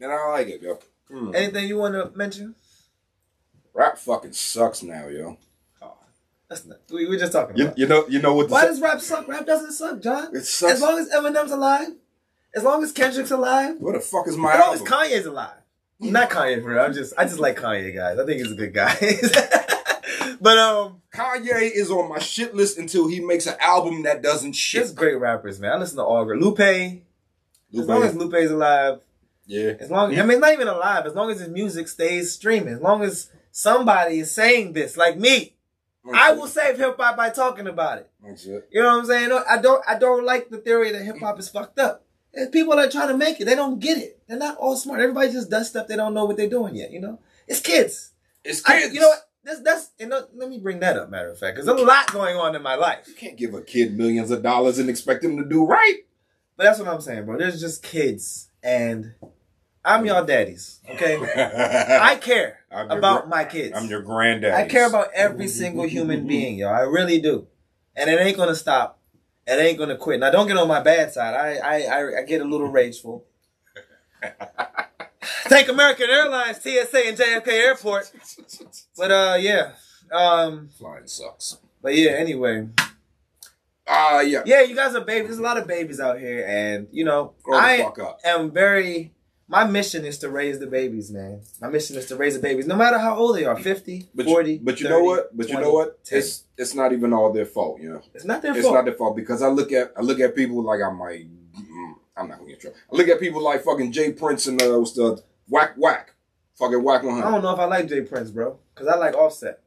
[0.00, 0.78] and I like it, yo.
[1.10, 1.34] Mm.
[1.34, 2.54] Anything you want to mention?
[3.74, 5.38] Rap fucking sucks now, yo.
[6.48, 6.80] That's not.
[6.92, 7.78] We were just talking You, about.
[7.78, 8.48] you know, you know what?
[8.48, 9.26] The Why su- does rap suck?
[9.26, 10.36] Rap doesn't suck, John.
[10.36, 10.74] it sucks.
[10.74, 11.88] As long as Eminem's alive,
[12.54, 14.82] as long as Kendrick's alive, Where the fuck is my as long as?
[14.82, 15.61] Kanye's alive.
[16.10, 16.80] Not Kanye, for real.
[16.80, 18.18] I'm just, I just like Kanye, guys.
[18.18, 18.94] I think he's a good guy.
[20.40, 24.54] but um, Kanye is on my shit list until he makes an album that doesn't
[24.54, 24.82] shit.
[24.82, 25.72] just great rappers, man.
[25.72, 26.40] I listen to all great.
[26.40, 26.60] Lupe.
[26.60, 26.98] As
[27.72, 29.00] Lupe, long as Lupe's alive,
[29.46, 31.06] yeah, as long as I mean, not even alive.
[31.06, 35.16] As long as his music stays streaming, as long as somebody is saying this, like
[35.18, 35.54] me,
[36.12, 38.10] I will save hip hop by talking about it.
[38.22, 38.68] That's it.
[38.70, 39.32] You know what I'm saying?
[39.48, 39.82] I don't.
[39.88, 42.04] I don't like the theory that hip hop is fucked up.
[42.34, 43.44] There's people that try to make it.
[43.44, 44.22] They don't get it.
[44.26, 45.00] They're not all smart.
[45.00, 46.90] Everybody just does stuff they don't know what they're doing yet.
[46.90, 48.12] You know, it's kids.
[48.44, 48.94] It's I- kids.
[48.94, 49.28] you know what?
[49.44, 49.90] That's that's.
[49.98, 51.10] You know, let me bring that up.
[51.10, 53.06] Matter of fact, because there's a lot going on in my life.
[53.08, 55.98] You can't give a kid millions of dollars and expect them to do right.
[56.56, 57.38] But that's what I'm saying, bro.
[57.38, 59.14] There's just kids, and
[59.84, 60.80] I'm y'all daddies.
[60.88, 61.16] Okay,
[62.00, 63.76] I care I'm about my kids.
[63.76, 64.54] I'm your granddad.
[64.54, 66.68] I care about every single human being, yo.
[66.68, 67.48] I really do,
[67.96, 69.00] and it ain't gonna stop.
[69.46, 70.20] It ain't gonna quit.
[70.20, 71.34] Now, don't get on my bad side.
[71.34, 73.24] I I I, I get a little rageful.
[75.44, 78.10] Thank American Airlines, TSA, and JFK Airport.
[78.96, 79.72] But uh, yeah.
[80.12, 81.58] Um, Flying sucks.
[81.82, 82.12] but yeah.
[82.12, 82.68] Anyway,
[83.86, 84.42] Ah, yeah.
[84.46, 85.28] yeah, you guys are babies.
[85.28, 88.20] There's a lot of babies out here, and you know, Grow the I fuck up.
[88.24, 89.12] am very.
[89.52, 91.42] My mission is to raise the babies, man.
[91.60, 94.24] My mission is to raise the babies, no matter how old they are 50, But
[94.24, 94.52] 40.
[94.54, 95.36] you, but you 30, know what?
[95.36, 96.02] But you know what?
[96.04, 96.18] 10.
[96.20, 97.78] It's it's not even all their fault.
[97.78, 98.72] You know, it's not their it's fault.
[98.72, 101.26] It's not their fault because I look at I look at people like I'm like
[101.26, 102.78] mm, I'm not gonna get trouble.
[102.90, 104.12] I look at people like fucking J.
[104.12, 106.14] Prince and uh, what's the whack whack
[106.54, 108.00] fucking whack one I don't know if I like J.
[108.00, 109.60] Prince, bro, because I like Offset.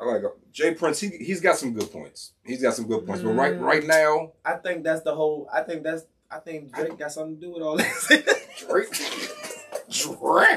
[0.00, 0.74] I like uh, J.
[0.74, 0.98] Prince.
[0.98, 2.32] He he's got some good points.
[2.44, 3.22] He's got some good points.
[3.22, 3.60] But right Mm.
[3.60, 5.48] right now, I think that's the whole.
[5.52, 6.06] I think that's.
[6.28, 8.08] I think Drake got something to do with all this.
[8.66, 8.88] Drake.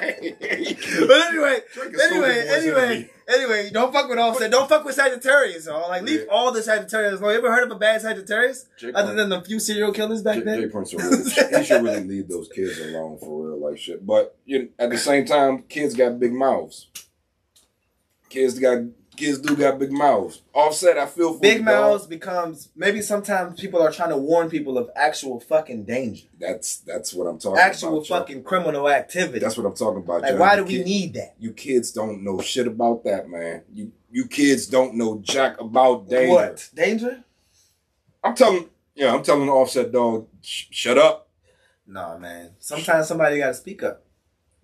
[0.05, 1.59] But anyway,
[2.03, 4.51] anyway, anyway, anyway, don't fuck with Offset.
[4.51, 5.89] Don't fuck with Sagittarius, y'all.
[5.89, 6.25] Like leave Yeah.
[6.31, 7.31] all the Sagittarius alone.
[7.33, 8.65] You ever heard of a bad Sagittarius?
[8.77, 10.61] Jay Other Prince- than the few serial killers back Jay, then.
[10.61, 10.67] J.
[10.67, 11.23] Prince really,
[11.57, 14.05] he should really leave those kids alone for real, like shit.
[14.05, 16.87] But you know, at the same time, kids got big mouths.
[18.29, 18.79] Kids got
[19.15, 20.41] kids do got big mouths.
[20.53, 21.65] Offset, I feel for Big you, dog.
[21.65, 26.77] mouths becomes maybe sometimes people are trying to warn people of actual fucking danger, That's
[26.77, 28.01] that's what I'm talking actual about.
[28.01, 29.39] Actual fucking criminal activity.
[29.39, 30.21] That's what I'm talking about.
[30.21, 31.35] like, why You do we kid- need that?
[31.39, 33.63] You kids don't know shit about that, man.
[33.73, 36.31] You you kids don't know jack about danger.
[36.33, 37.23] What danger?
[38.23, 41.27] I'm telling, yeah, I'm telling Offset dog, sh- shut up.
[41.85, 42.51] No, man.
[42.59, 44.03] Sometimes somebody got to speak up.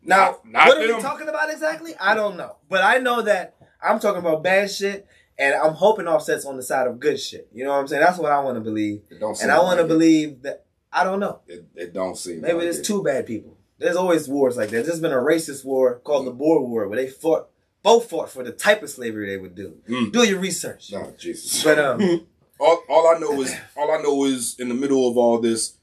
[0.04, 1.94] Now, Not- what are we talking about exactly?
[2.00, 2.56] I don't know.
[2.70, 6.63] But I know that I'm talking about bad shit, and I'm hoping Offset's on the
[6.63, 7.50] side of good shit.
[7.54, 8.04] You know what I'm saying?
[8.04, 9.02] That's what I want to believe.
[9.10, 9.94] It don't seem And I want to like it.
[9.94, 11.39] believe that, I don't know.
[11.48, 12.41] It, it don't seem.
[12.41, 12.86] Maybe like there's it.
[12.86, 13.58] two bad people.
[13.80, 14.86] There's always wars like that.
[14.86, 17.50] There's been a racist war called the Boer War where they fought,
[17.82, 19.78] both fought for the type of slavery they would do.
[19.89, 20.12] Mm.
[20.12, 20.91] Do your research.
[20.91, 21.63] No, Jesus.
[21.63, 22.28] But, um,
[22.60, 25.78] all, all I know is all I know is in the middle of all this,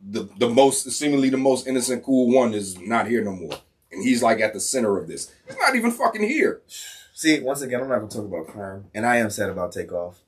[0.00, 3.58] the the most seemingly the most innocent cool one is not here no more,
[3.92, 5.30] and he's like at the center of this.
[5.46, 6.62] He's not even fucking here.
[7.20, 10.22] See, once again, I'm not gonna talk about crime, and I am sad about Takeoff.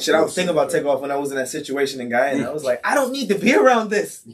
[0.00, 2.50] Shit, I was thinking about Takeoff when I was in that situation in Guyana.
[2.50, 4.26] I was like, I don't need to be around this.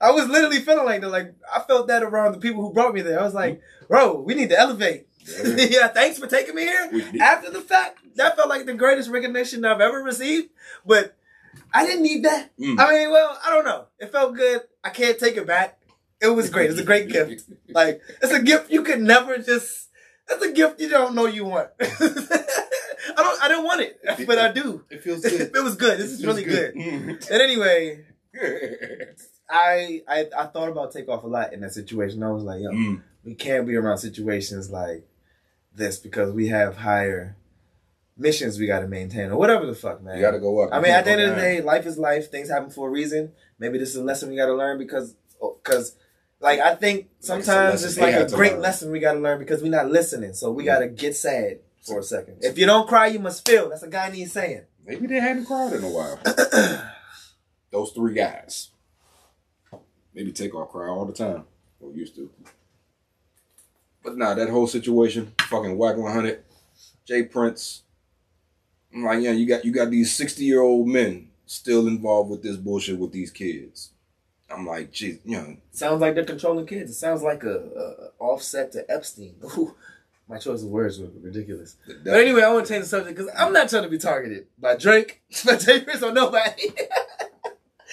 [0.00, 1.10] I was literally feeling like that.
[1.10, 3.20] Like I felt that around the people who brought me there.
[3.20, 5.06] I was like, bro, we need to elevate.
[5.24, 5.66] Yeah.
[5.70, 7.12] yeah, thanks for taking me here.
[7.20, 10.48] After the fact, that felt like the greatest recognition I've ever received.
[10.84, 11.16] But
[11.72, 12.50] I didn't need that.
[12.58, 12.80] Mm.
[12.80, 13.86] I mean, well, I don't know.
[14.00, 14.62] It felt good.
[14.82, 15.78] I can't take it back.
[16.20, 16.70] It was great.
[16.70, 17.48] It's a great gift.
[17.68, 19.81] Like it's a gift you could never just.
[20.34, 21.70] It's a gift you don't know you want.
[21.80, 23.42] I don't.
[23.42, 24.84] I don't want it, but I do.
[24.90, 25.40] It feels good.
[25.54, 25.98] it was good.
[25.98, 26.74] This is really good.
[26.74, 27.28] Mm.
[27.30, 28.04] And anyway,
[29.50, 32.22] I, I I thought about Takeoff a lot in that situation.
[32.22, 33.02] I was like, yo, Mm.
[33.24, 35.06] we can't be around situations like
[35.74, 37.36] this because we have higher
[38.16, 40.16] missions we got to maintain or whatever the fuck, man.
[40.16, 40.70] You gotta go up.
[40.72, 42.30] I mean, at the end of the day, life is life.
[42.30, 43.32] Things happen for a reason.
[43.58, 45.14] Maybe this is a lesson we got to learn because,
[45.62, 45.96] because,
[46.42, 48.60] like, I think sometimes it's it's like a great learn.
[48.62, 50.34] lesson we got to learn because we're not listening.
[50.34, 50.74] So we Yeah.
[50.74, 52.38] got to get sad for a second.
[52.40, 53.68] If you don't cry, you must feel.
[53.70, 54.62] That's a guy needs saying.
[54.84, 56.18] Maybe they hadn't cried in a while.
[57.70, 58.68] Those three guys.
[60.14, 61.44] Maybe Takeoff cry all the time.
[61.80, 62.28] Or used to.
[64.04, 66.42] But nah, that whole situation, fucking Wack 100,
[67.06, 67.22] J.
[67.24, 67.82] Prince.
[68.94, 72.42] I'm like, yeah, you got you got these 60 year old men still involved with
[72.42, 73.90] this bullshit with these kids.
[74.52, 76.90] I'm like, geez, you know, Sounds like they're controlling kids.
[76.90, 79.34] It sounds like a, a offset to Epstein.
[79.56, 79.74] Ooh,
[80.28, 81.76] my choice of words were ridiculous.
[81.86, 83.98] the But anyway, I want to change the subject because I'm not trying to be
[83.98, 86.70] targeted by Drake, by Prince, or nobody.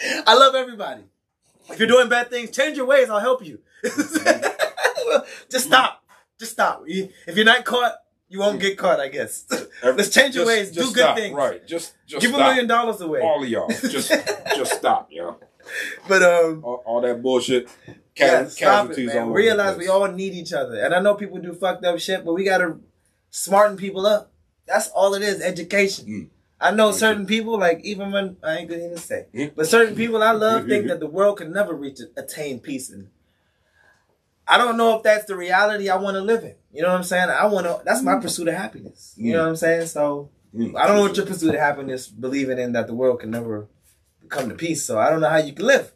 [0.27, 1.03] I love everybody.
[1.69, 3.09] If you're doing bad things, change your ways.
[3.09, 3.59] I'll help you.
[5.49, 6.03] Just stop.
[6.39, 6.83] Just stop.
[6.87, 7.93] If you're not caught,
[8.27, 8.99] you won't get caught.
[8.99, 9.45] I guess.
[9.83, 10.71] Let's change your ways.
[10.71, 11.17] Do good stop.
[11.17, 11.35] things.
[11.35, 11.65] Right.
[11.67, 13.21] Just just Give a million dollars away.
[13.21, 13.67] All of y'all.
[13.69, 14.09] Just
[14.55, 15.37] just stop, yo.
[16.07, 17.69] But um, All, all that bullshit.
[18.15, 19.29] yeah, stop it, casualties man.
[19.31, 22.33] Realize we all need each other, and I know people do fucked up shit, but
[22.33, 22.77] we gotta
[23.29, 24.31] smarten people up.
[24.67, 25.41] That's all it is.
[25.41, 26.05] Education.
[26.05, 26.27] Mm.
[26.61, 29.51] I know certain people, like even when I ain't gonna even say, Mm.
[29.55, 33.07] but certain people I love think that the world can never reach attain peace, and
[34.47, 36.55] I don't know if that's the reality I want to live in.
[36.73, 37.29] You know what I'm saying?
[37.29, 37.81] I want to.
[37.85, 39.13] That's my pursuit of happiness.
[39.17, 39.87] You know what I'm saying?
[39.87, 40.75] So Mm.
[40.75, 43.67] I don't know what your pursuit of happiness, believing in that the world can never
[44.29, 44.83] come to peace.
[44.85, 45.91] So I don't know how you can live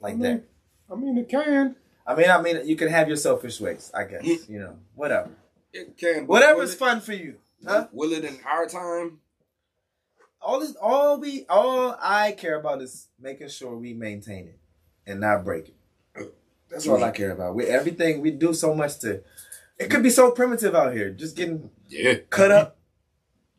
[0.00, 0.42] like that.
[0.90, 1.76] I mean, it can.
[2.06, 4.48] I mean, I mean, you can have your selfish ways, I guess.
[4.48, 5.30] You know, whatever.
[5.72, 6.20] It can.
[6.26, 7.88] but Whatever's it- fun for you, huh?
[7.92, 9.18] Will it in our time?
[10.42, 14.58] All this, all we, all I care about is making sure we maintain it
[15.06, 15.74] and not break it.
[16.18, 16.28] Oh,
[16.68, 17.54] that's all I care about.
[17.54, 19.22] We everything we do so much to.
[19.78, 22.16] It could be so primitive out here, just getting Yeah.
[22.28, 22.76] cut up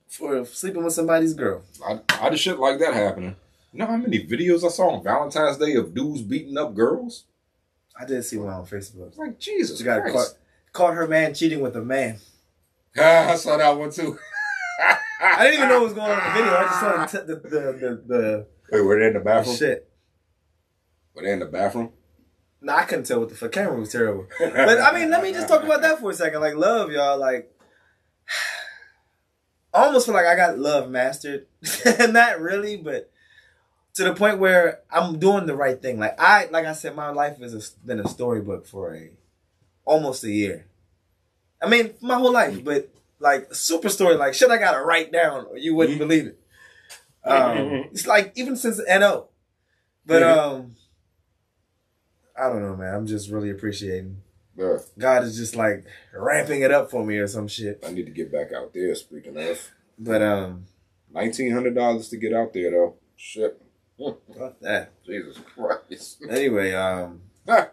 [0.08, 1.64] for sleeping with somebody's girl.
[1.86, 3.36] I, I just shit like that happening.
[3.76, 7.26] You know how many videos I saw on Valentine's Day of dudes beating up girls?
[8.00, 9.18] I did see one on Facebook.
[9.18, 10.38] Like Jesus She got caught, Christ.
[10.72, 12.20] caught her man cheating with a man.
[12.98, 14.18] I saw that one too.
[15.22, 16.56] I didn't even know what was going on in the video.
[16.56, 19.58] I just saw the the the, the, Wait, were they in the the bathroom?
[19.58, 19.90] shit.
[21.14, 21.90] Were they in the bathroom?
[22.62, 24.26] No, I couldn't tell what the fuck camera was terrible.
[24.40, 26.40] But I mean, let me just talk about that for a second.
[26.40, 27.18] Like love, y'all.
[27.20, 27.54] Like,
[29.74, 31.48] I almost feel like I got love mastered.
[32.10, 33.12] Not really, but
[33.96, 36.00] to the point where I'm doing the right thing.
[36.00, 39.10] Like I, like I said, my life has been a storybook for a
[39.86, 40.66] almost a year.
[41.62, 44.16] I mean, my whole life, but like super story.
[44.16, 46.40] Like shit, I gotta write down, or you wouldn't believe it.
[47.24, 49.30] Um, it's like even since No,
[50.06, 50.38] but Mhm.
[50.38, 50.76] um,
[52.38, 52.94] I don't know, man.
[52.94, 54.22] I'm just really appreciating.
[54.58, 57.84] Yeah, God is just like ramping it up for me or some shit.
[57.86, 58.94] I need to get back out there.
[58.96, 60.66] Speaking of, But um,
[61.12, 62.96] nineteen hundred dollars to get out there though.
[63.16, 63.60] Shit,
[63.98, 64.92] fuck that.
[65.06, 66.18] Jesus Christ.
[66.30, 67.70] Anyway, um, Ah,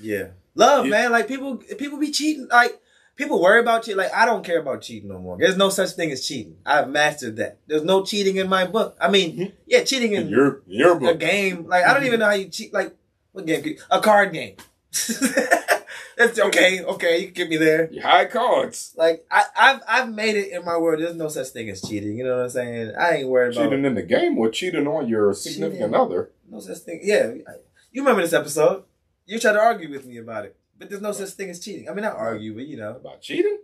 [0.00, 0.90] yeah, love, Yeah.
[0.90, 1.12] man.
[1.12, 2.48] Like people, people be cheating.
[2.50, 2.80] Like
[3.16, 3.98] people worry about cheating.
[3.98, 5.36] Like I don't care about cheating no more.
[5.38, 6.56] There's no such thing as cheating.
[6.64, 7.58] I've mastered that.
[7.66, 8.96] There's no cheating in my book.
[9.00, 11.18] I mean, yeah, cheating in in your your a book.
[11.18, 11.66] game.
[11.66, 12.72] Like I don't even know how you cheat.
[12.72, 12.94] Like
[13.32, 13.76] what game?
[13.90, 14.56] A card game.
[16.20, 16.82] That's okay.
[16.84, 17.90] Okay, you can get me there.
[17.90, 18.94] Your high cards.
[18.96, 21.00] Like I, I've I've made it in my world.
[21.00, 22.16] There's no such thing as cheating.
[22.18, 22.92] You know what I'm saying?
[22.98, 25.94] I ain't worried about Cheating in the game or cheating on your significant Cheating.
[25.94, 26.30] other.
[26.48, 27.00] no such thing.
[27.02, 27.32] Yeah,
[27.92, 28.84] you remember this episode?
[29.26, 30.56] You tried to argue with me about it.
[30.78, 31.88] But there's no such thing as cheating.
[31.88, 33.58] I mean, not argue, but you know, About cheating?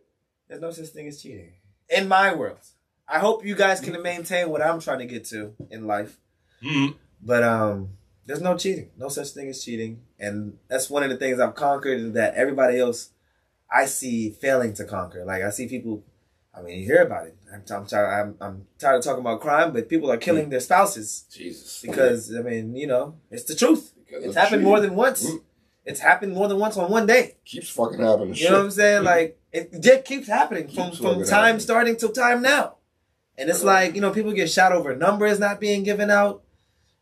[0.49, 1.53] there's no such thing as cheating
[1.89, 2.59] in my world.
[3.09, 6.19] I hope you guys can maintain what I'm trying to get to in life.
[6.63, 6.97] Mm.
[7.23, 7.91] But um,
[8.27, 8.91] there's no cheating.
[8.97, 12.35] No such thing as cheating, and that's one of the things I've conquered is that
[12.35, 13.11] everybody else
[13.71, 15.25] I see failing to conquer.
[15.25, 16.05] Like I see people.
[16.57, 17.37] I mean, you hear about it.
[17.53, 20.61] I'm, I'm, tired, I'm, I'm tired of talking about crime, but people are killing their
[20.61, 21.83] spouses Jesus.
[21.83, 23.93] because I mean, you know, it's the truth.
[24.07, 24.65] Because It's happened cheating.
[24.65, 25.29] more than once.
[25.29, 25.41] Mm.
[25.85, 27.37] It's happened more than once on one day.
[27.45, 28.35] Keeps fucking happening.
[28.35, 29.05] You know what I'm saying?
[29.05, 31.61] Like it just keeps happening from Keeps from time happening.
[31.61, 32.77] starting till time now.
[33.39, 36.43] And it's like, you know, people get shot over numbers not being given out.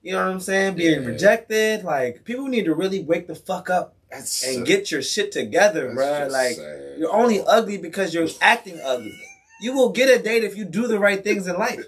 [0.05, 0.75] You know what I'm saying?
[0.75, 1.09] Being Yeah.
[1.09, 1.83] rejected.
[1.83, 4.67] Like people need to really wake the fuck up That's and sad.
[4.67, 6.29] get your shit together, bro.
[6.31, 6.99] Like sad.
[6.99, 9.19] you're only ugly because you're acting ugly.
[9.63, 11.83] You will get a date if you do the right things in life.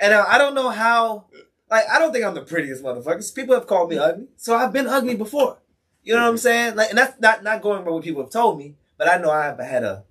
[0.00, 1.26] And uh, I don't know how.
[1.70, 3.34] Like I don't think I'm the prettiest motherfuckers.
[3.34, 5.58] People have called me ugly, so I've been ugly before.
[6.02, 6.74] You know what I'm saying?
[6.74, 9.30] Like, and that's not not going by what people have told me, but I know
[9.30, 10.04] I have had a.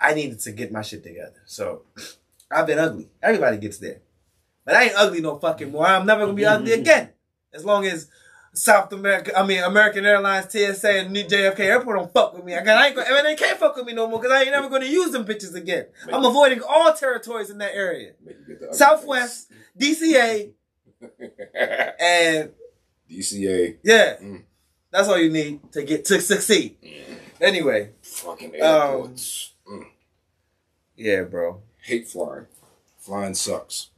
[0.00, 1.82] I needed to get my shit together, so
[2.50, 3.10] I've been ugly.
[3.22, 3.98] Everybody gets there,
[4.64, 5.86] but I ain't ugly no fucking more.
[5.86, 7.10] I'm never gonna be ugly again,
[7.52, 8.08] as long as
[8.56, 12.54] South America, I mean American Airlines, TSA, and New JFK Airport don't fuck with me.
[12.54, 14.32] I, got, I ain't gonna, I mean, they can't fuck with me no more because
[14.32, 15.86] I ain't never gonna use them bitches again.
[16.12, 18.12] I'm avoiding all territories in that area.
[18.24, 20.52] Make you get the ugly Southwest, DCA,
[22.00, 22.50] and
[23.10, 23.76] DCA.
[23.82, 24.42] yeah, Mm.
[24.90, 26.76] that's all you need to get to succeed.
[27.40, 29.52] Anyway, Fucking Um, airports.
[29.68, 29.86] Mm.
[30.96, 31.60] yeah, bro.
[31.82, 32.46] Hate flying.
[32.98, 33.90] Flying sucks.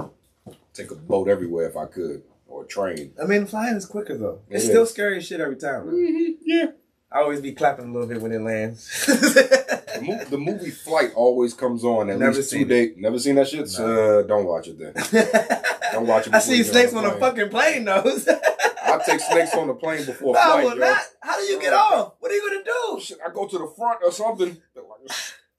[0.76, 2.22] Take a boat everywhere if I could.
[2.48, 3.12] Or a train.
[3.20, 4.40] I mean, flying is quicker though.
[4.48, 5.86] It's It still scary as shit every time.
[5.86, 6.32] Mm-hmm.
[6.44, 6.66] Yeah.
[7.10, 9.06] I always be clapping a little bit when it lands.
[9.06, 12.94] The, mo- the movie Flight always comes on at Never least two days.
[12.98, 13.72] Never seen that shit?
[13.78, 14.92] Uh, don't watch it then.
[15.92, 18.02] Don't watch it I see snakes on on a fucking plane, though.
[18.84, 21.00] I take snakes on the plane before no, flight, will not.
[21.20, 22.14] How do you get off?
[22.18, 23.00] What are you gonna do?
[23.00, 24.56] Shit, I go to the front or something.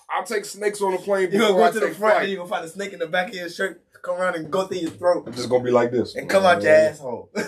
[0.10, 2.22] I'll take snakes on the plane You gonna go I to the front flight.
[2.24, 4.50] and you gonna find a snake in the back of your shirt, come around and
[4.50, 6.16] go through your throat I'm just gonna be like this.
[6.16, 7.30] and come out your asshole.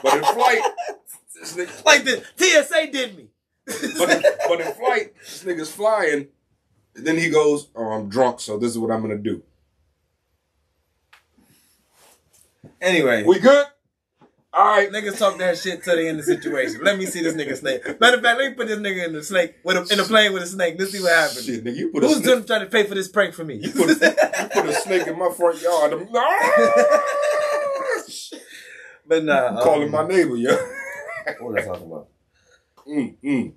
[0.00, 0.60] But in flight,
[1.34, 3.30] this nigga, like the TSA did me.
[3.66, 6.28] but, in, but in flight, this nigga's flying.
[6.94, 9.42] And then he goes, "Oh, I'm drunk, so this is what I'm gonna do."
[12.80, 13.66] anyway, We good?
[14.58, 14.90] All right.
[14.90, 16.80] niggas talk that shit till they in the situation.
[16.82, 18.00] Let me see this nigga snake.
[18.00, 20.02] Matter of fact, let me put this nigga in the snake with a, in a
[20.02, 20.74] plane with a snake.
[20.76, 21.44] Let's see what happens.
[21.46, 23.44] Shit, nigga, you put a Who's snake, done trying to pay for this prank for
[23.44, 23.54] me?
[23.62, 25.92] you put, you put a snake in my front yard.
[25.92, 27.10] I'm Ah!
[29.06, 30.50] but nah, um, calling my neighbor, yo.
[31.38, 32.08] What was I talking about?
[32.88, 33.52] Mm, mm.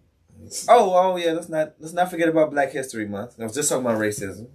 [0.69, 1.31] Oh, oh yeah.
[1.31, 3.39] Let's not let's not forget about Black History Month.
[3.39, 4.49] I was just talking about racism.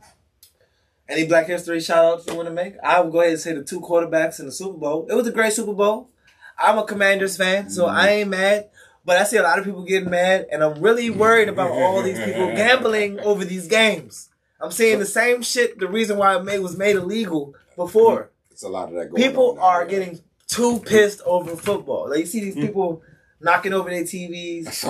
[1.08, 2.74] Any Black History shout outs you want to make?
[2.84, 5.06] I will go ahead and say the two quarterbacks in the Super Bowl.
[5.08, 6.10] It was a great Super Bowl.
[6.58, 7.96] I'm a Commanders fan, so mm-hmm.
[7.96, 8.70] I ain't mad.
[9.04, 11.20] But I see a lot of people getting mad, and I'm really mm-hmm.
[11.20, 14.30] worried about all these people gambling over these games.
[14.60, 15.78] I'm seeing the same shit.
[15.78, 18.30] The reason why it made, was made illegal before.
[18.50, 19.90] It's a lot of that going People on now, are yo.
[19.90, 22.08] getting too pissed over football.
[22.08, 22.62] Like you see these mm.
[22.62, 23.02] people
[23.40, 24.84] knocking over their TVs.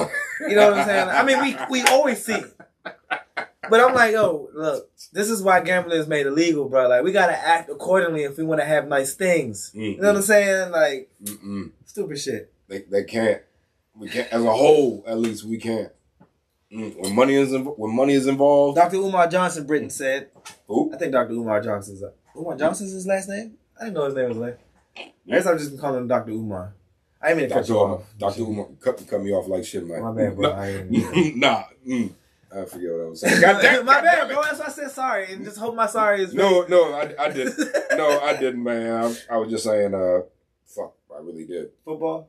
[0.49, 1.09] You know what I'm saying?
[1.09, 2.35] I mean, we we always see.
[2.35, 2.57] it.
[3.71, 6.89] But I'm like, oh, look, this is why gambling is made illegal, bro.
[6.89, 9.71] Like, we gotta act accordingly if we want to have nice things.
[9.75, 10.71] You know what I'm saying?
[10.73, 11.71] Like, Mm-mm.
[11.85, 12.53] stupid shit.
[12.69, 13.43] They they can't.
[13.95, 15.05] We can't as a whole.
[15.07, 15.91] At least we can't.
[16.73, 16.97] Mm.
[17.01, 18.77] When money is inv- when money is involved.
[18.77, 18.97] Dr.
[18.97, 20.31] Umar Johnson, Britain said.
[20.67, 20.93] Who?
[20.93, 21.33] I think Dr.
[21.35, 22.03] Umar Johnson's.
[22.03, 23.55] Uh, Umar Johnson's his last name.
[23.81, 24.59] I didn't know his name was last.
[24.99, 26.33] I guess I'm just calling him Dr.
[26.33, 26.75] Umar.
[27.23, 27.95] I ain't mean to cut Doctor you Umar.
[27.97, 28.03] off.
[28.19, 28.67] Doctor Umar.
[28.81, 30.03] Cut, cut me off like shit, man.
[30.03, 30.51] My bad, bro.
[30.53, 31.63] I ain't- nah.
[31.89, 32.11] Mm.
[32.55, 33.41] I forget what I was saying.
[33.41, 34.43] God damn, my God bad, bro.
[34.43, 36.35] That's why I said sorry, and just hope my sorry is.
[36.35, 37.53] No, no, I, I did.
[37.97, 38.93] No, I didn't, man.
[39.31, 39.95] I, I was just saying.
[39.95, 40.21] Uh,
[40.67, 41.71] fuck, I really did.
[41.85, 42.29] football.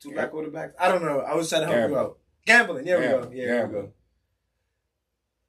[0.00, 0.72] Two black quarterbacks.
[0.80, 1.20] I don't know.
[1.20, 2.18] I was trying to help you out.
[2.46, 2.84] Gambling.
[2.84, 3.30] There we go.
[3.32, 3.92] Yeah, there we go.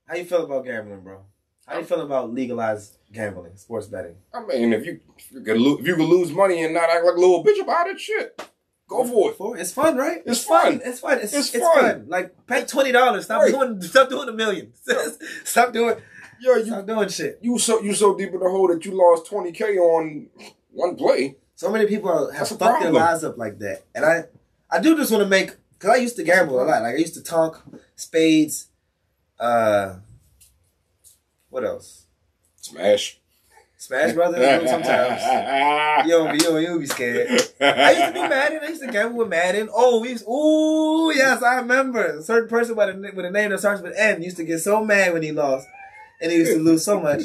[0.06, 1.22] How you feel about gambling, bro?
[1.66, 4.16] How you feel about legalized gambling, sports betting?
[4.34, 6.90] I mean, if you if you can lose, if you can lose money and not
[6.90, 8.40] act like a little bitch about it, shit,
[8.94, 9.38] go for it.
[9.38, 10.22] For it's fun, right?
[10.26, 10.82] It's fun.
[10.86, 11.18] It's fun.
[11.20, 11.82] It's, It's it's, fun.
[11.84, 12.06] fun.
[12.08, 13.26] Like pay twenty dollars.
[13.26, 13.52] Stop Right.
[13.52, 13.82] doing.
[13.82, 14.72] Stop doing a million.
[15.44, 15.96] stop doing.
[16.42, 17.40] Yeah, you Stop doing shit.
[17.42, 20.28] you so you so deep in the hole that you lost twenty k on
[20.72, 21.38] one play.
[21.56, 24.26] So many people have That's fucked their lives up like that, and I,
[24.70, 26.82] I do just want to make because I used to gamble a lot.
[26.82, 27.64] Like I used to talk
[27.96, 28.68] spades.
[29.40, 29.96] Uh,
[31.50, 32.06] what else?
[32.58, 33.20] Smash.
[33.84, 36.06] Smash Brothers sometimes.
[36.08, 37.28] You don't be, you don't, you don't be scared.
[37.60, 38.60] I used to do Madden.
[38.64, 39.70] I used to gamble with Madden.
[39.74, 42.06] Oh, we used, ooh, yes, I remember.
[42.20, 44.60] A certain person by the, with a name that starts with N used to get
[44.60, 45.68] so mad when he lost,
[46.22, 47.24] and he used to lose so much.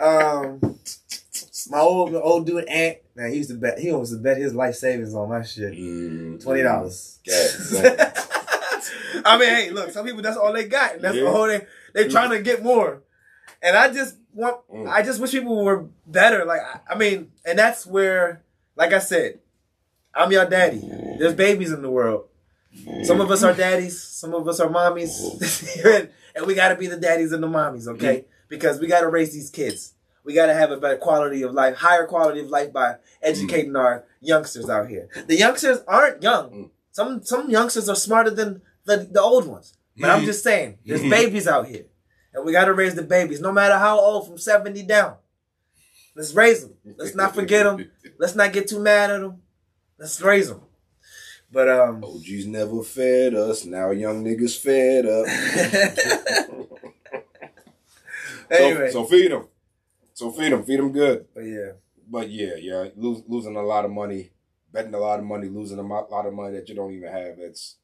[0.00, 0.60] Um,
[1.68, 3.78] my old old dude Ant, man, he used to bet.
[3.80, 5.72] He almost to bet his life savings on my shit.
[5.72, 7.18] Mm, Twenty dollars.
[9.24, 11.24] I mean, hey, look, some people that's all they got, that's Yeah.
[11.24, 13.02] all they they trying to get more.
[13.62, 14.88] And I just want, Mm.
[14.90, 16.44] I just wish people were better.
[16.44, 18.42] Like, I, I mean, and that's where,
[18.76, 19.40] like I said,
[20.14, 20.80] I'm your daddy.
[21.18, 22.26] There's babies in the world.
[23.04, 25.18] Some of us are daddies, some of us are mommies,
[26.36, 28.26] and, we got to be the daddies and the mommies, okay?
[28.48, 29.94] Because we got to raise these kids.
[30.24, 33.74] We got to have a better quality of life, higher quality of life by educating
[33.74, 35.08] our youngsters out here.
[35.26, 36.50] The youngsters aren't young.
[36.50, 36.70] Mm.
[36.92, 39.74] Some some youngsters are smarter than the, the old ones.
[39.96, 41.10] But I'm just saying, there's Mhm.
[41.10, 41.84] babies out here,
[42.32, 45.16] and we got to raise the babies, no matter how old, from 70 down.
[46.14, 46.74] Let's raise them.
[46.96, 47.90] Let's not forget them.
[48.18, 49.42] Let's not get too mad at them.
[49.98, 50.62] Let's raise them.
[51.52, 53.64] But um, OGs never fed us.
[53.64, 55.26] Now young niggas fed up.
[58.50, 59.46] anyway, So, so feed them.
[60.14, 60.64] So feed them.
[60.64, 61.26] Feed them good.
[61.34, 61.72] but yeah,
[62.08, 64.30] But yeah, yeah, lose, losing a lot of money,
[64.72, 67.38] betting a lot of money, losing a lot of money that you don't even have.
[67.38, 67.76] It's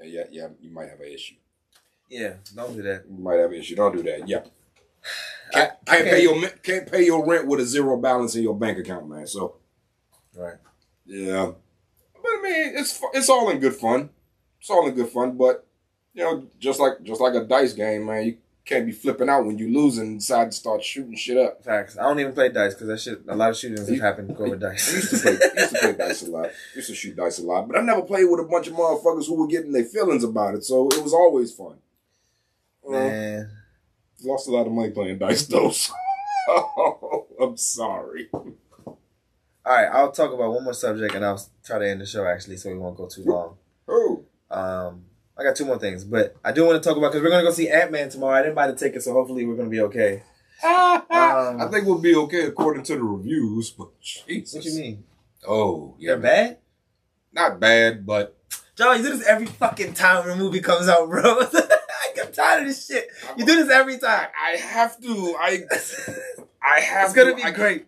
[0.00, 0.48] yeah, yeah, yeah.
[0.60, 1.34] You might have an issue.
[2.08, 3.04] Yeah, don't do that.
[3.10, 3.76] You might have an issue.
[3.76, 4.28] Don't do that.
[4.28, 4.40] Yeah.
[5.52, 8.34] Can't, I- I can't pay can't- your can't pay your rent with a zero balance
[8.36, 9.26] in your bank account, man.
[9.26, 9.56] So
[10.36, 10.56] Right.
[11.06, 11.52] yeah,
[12.14, 14.10] but I mean, it's it's all in good fun.
[14.60, 15.66] It's all in good fun, but
[16.12, 18.36] you know, just like just like a dice game, man, you
[18.66, 21.64] can't be flipping out when you lose and decide to start shooting shit up.
[21.64, 21.96] Facts.
[21.96, 23.22] I don't even play dice because that shit.
[23.28, 24.92] A lot of shootings have happened over I dice.
[24.94, 26.50] used to play, I used to play dice a lot.
[26.76, 29.26] Used to shoot dice a lot, but I never played with a bunch of motherfuckers
[29.26, 30.64] who were getting their feelings about it.
[30.64, 31.76] So it was always fun.
[32.88, 33.50] Uh, Man,
[34.24, 35.70] lost a lot of money playing dice though.
[36.48, 38.28] So I'm sorry.
[38.32, 38.98] all
[39.66, 39.84] right.
[39.92, 42.70] I'll talk about one more subject and I'll try to end the show actually, so
[42.70, 43.56] we won't go too long.
[43.86, 45.04] Oh, Um,
[45.38, 47.42] I got two more things, but I do want to talk about because we're gonna
[47.44, 48.36] go see Ant Man tomorrow.
[48.38, 50.22] I didn't buy the ticket, so hopefully we're gonna be okay.
[50.64, 53.70] Um, I think we'll be okay according to the reviews.
[53.70, 55.04] But Jesus, What you mean?
[55.46, 56.58] Oh, yeah, They're bad?
[57.32, 58.36] not bad, but
[58.76, 61.22] John, you do this every fucking time a movie comes out, bro.
[62.48, 63.08] Tired of this shit.
[63.36, 64.28] You do this every time.
[64.40, 65.36] I have to.
[65.38, 65.62] I
[66.62, 67.04] I have.
[67.06, 67.86] It's gonna to- be I- great.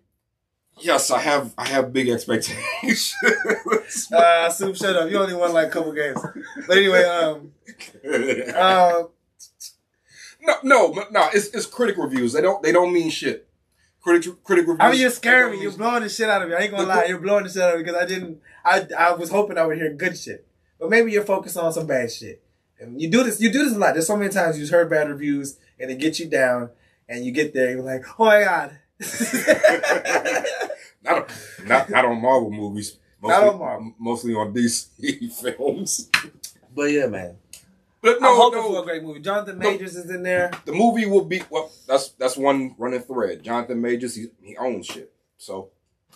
[0.83, 1.53] Yes, I have.
[1.59, 3.15] I have big expectations.
[4.13, 5.11] Uh, Soup, shut up.
[5.11, 6.21] You only won like a couple games.
[6.67, 7.53] But anyway, um,
[8.55, 9.03] uh,
[10.41, 11.29] no, no, no.
[11.35, 12.33] It's it's critic reviews.
[12.33, 13.49] They don't they don't mean shit.
[14.01, 14.81] Critic critic reviews.
[14.81, 15.63] I mean, you're scaring me.
[15.63, 16.55] You're blowing the shit out of me.
[16.55, 17.05] I ain't gonna lie.
[17.07, 18.41] You're blowing the shit out of me because I didn't.
[18.65, 20.47] I I was hoping I would hear good shit,
[20.79, 22.43] but maybe you're focused on some bad shit.
[22.81, 23.41] And you do this.
[23.41, 23.93] You do this a lot.
[23.95, 26.71] There's so many times you've heard bad reviews and it gets you down,
[27.09, 28.79] and you get there, you're like, oh my god.
[31.03, 31.27] not, on-
[31.67, 32.97] not not on Marvel movies.
[33.23, 33.95] Mostly, Not on Marvel.
[33.99, 36.11] Mostly on DC films.
[36.75, 37.37] but yeah, man.
[38.03, 38.73] But I'm no, hoping no.
[38.73, 39.21] for a great movie.
[39.21, 39.71] Jonathan No.
[39.71, 40.51] Majors is in there.
[40.65, 41.71] the movie will be well.
[41.87, 43.43] That's that's one running thread.
[43.43, 45.13] Jonathan Majors, he he owns shit.
[45.37, 45.69] So,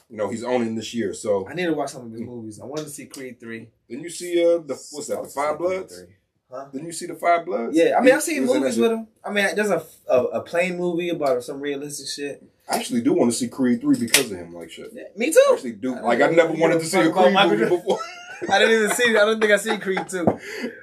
[0.09, 1.13] you know, he's owning this year.
[1.15, 2.59] So I need to watch some of his movies.
[2.61, 3.69] I wanted to see Creed three.
[3.89, 5.23] then you see uh the what's that?
[5.23, 6.05] The Five Bloods.
[6.51, 6.67] Huh?
[6.73, 7.77] Then you see the Five Bloods.
[7.77, 9.09] Yeah, I mean, I've seen he was in movies with him.
[9.25, 12.43] I mean, there's a, a a plane movie about some realistic shit.
[12.71, 14.55] I actually do want to see Creed three because of him.
[14.55, 14.91] Like shit.
[14.93, 15.51] Yeah, me I too.
[15.53, 15.95] actually do.
[15.97, 17.99] I Like I never wanted to see a Creed Michael movie before.
[18.51, 19.09] I didn't even see.
[19.11, 20.25] I don't think I seen Creed two.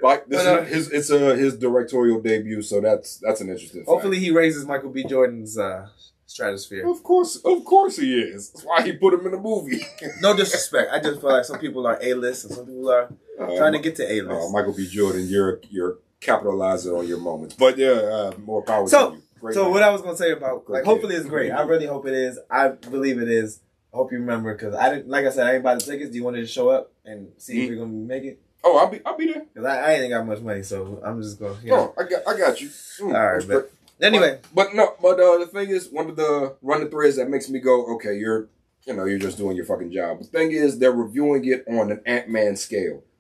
[0.02, 3.50] Like this But, uh, is his it's a his directorial debut, so that's that's an
[3.50, 3.82] interesting.
[3.82, 3.90] fact.
[3.90, 5.04] Hopefully, he raises Michael B.
[5.04, 5.88] Jordan's uh,
[6.26, 6.90] stratosphere.
[6.90, 8.52] Of course, of course he is.
[8.52, 9.82] That's why he put him in the movie.
[10.22, 10.92] No disrespect.
[10.92, 13.10] I just feel like some people are A list and some people are
[13.42, 14.50] Uh, trying to get to A uh.
[14.50, 14.88] Michael B.
[14.88, 17.56] Jordan, you're you're capitalizing on your moments.
[17.56, 19.22] But yeah, uh, more power So- to you.
[19.40, 19.72] Great so man.
[19.72, 21.50] what I was gonna say about like, hopefully it's great.
[21.52, 22.38] I really hope it is.
[22.52, 23.60] I believe it is.
[23.92, 25.10] I hope you remember because I didn't.
[25.10, 26.12] Like I said, I ain't buy the tickets.
[26.12, 27.70] Do you want to show up and see if Mhm.
[27.72, 28.40] we're gonna make it?
[28.64, 29.44] oh, I'll be I'll be there.
[29.52, 31.56] Because I, I ain't got much money, so I'm just gonna.
[31.64, 31.92] You know.
[31.98, 32.68] Oh, I got I got you.
[32.70, 33.74] Mm, All right, respect.
[34.00, 37.50] Anyway, But no, but uh, the thing is, one of the running threads that makes
[37.50, 38.48] me go, okay, you're,
[38.86, 40.20] you know, you're just doing your fucking job.
[40.20, 43.11] The thing is, they're reviewing it on an Ant Man scale, but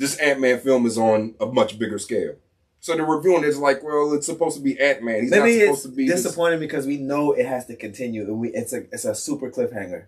[0.00, 2.34] this Ant Man film is on a much bigger scale.
[2.80, 5.20] So the reviewing is like, well, it's supposed to be Ant Man.
[5.22, 6.08] He's maybe not supposed to be.
[6.08, 6.22] This...
[6.22, 8.22] disappointing because we know it has to continue.
[8.22, 10.06] And we it's a it's a super cliffhanger,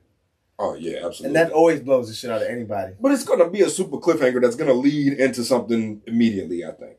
[0.58, 1.26] Oh yeah, absolutely.
[1.26, 2.94] and that always blows the shit out of anybody.
[2.98, 6.64] but it's gonna be a super cliffhanger that's gonna lead into something immediately.
[6.64, 6.96] I think.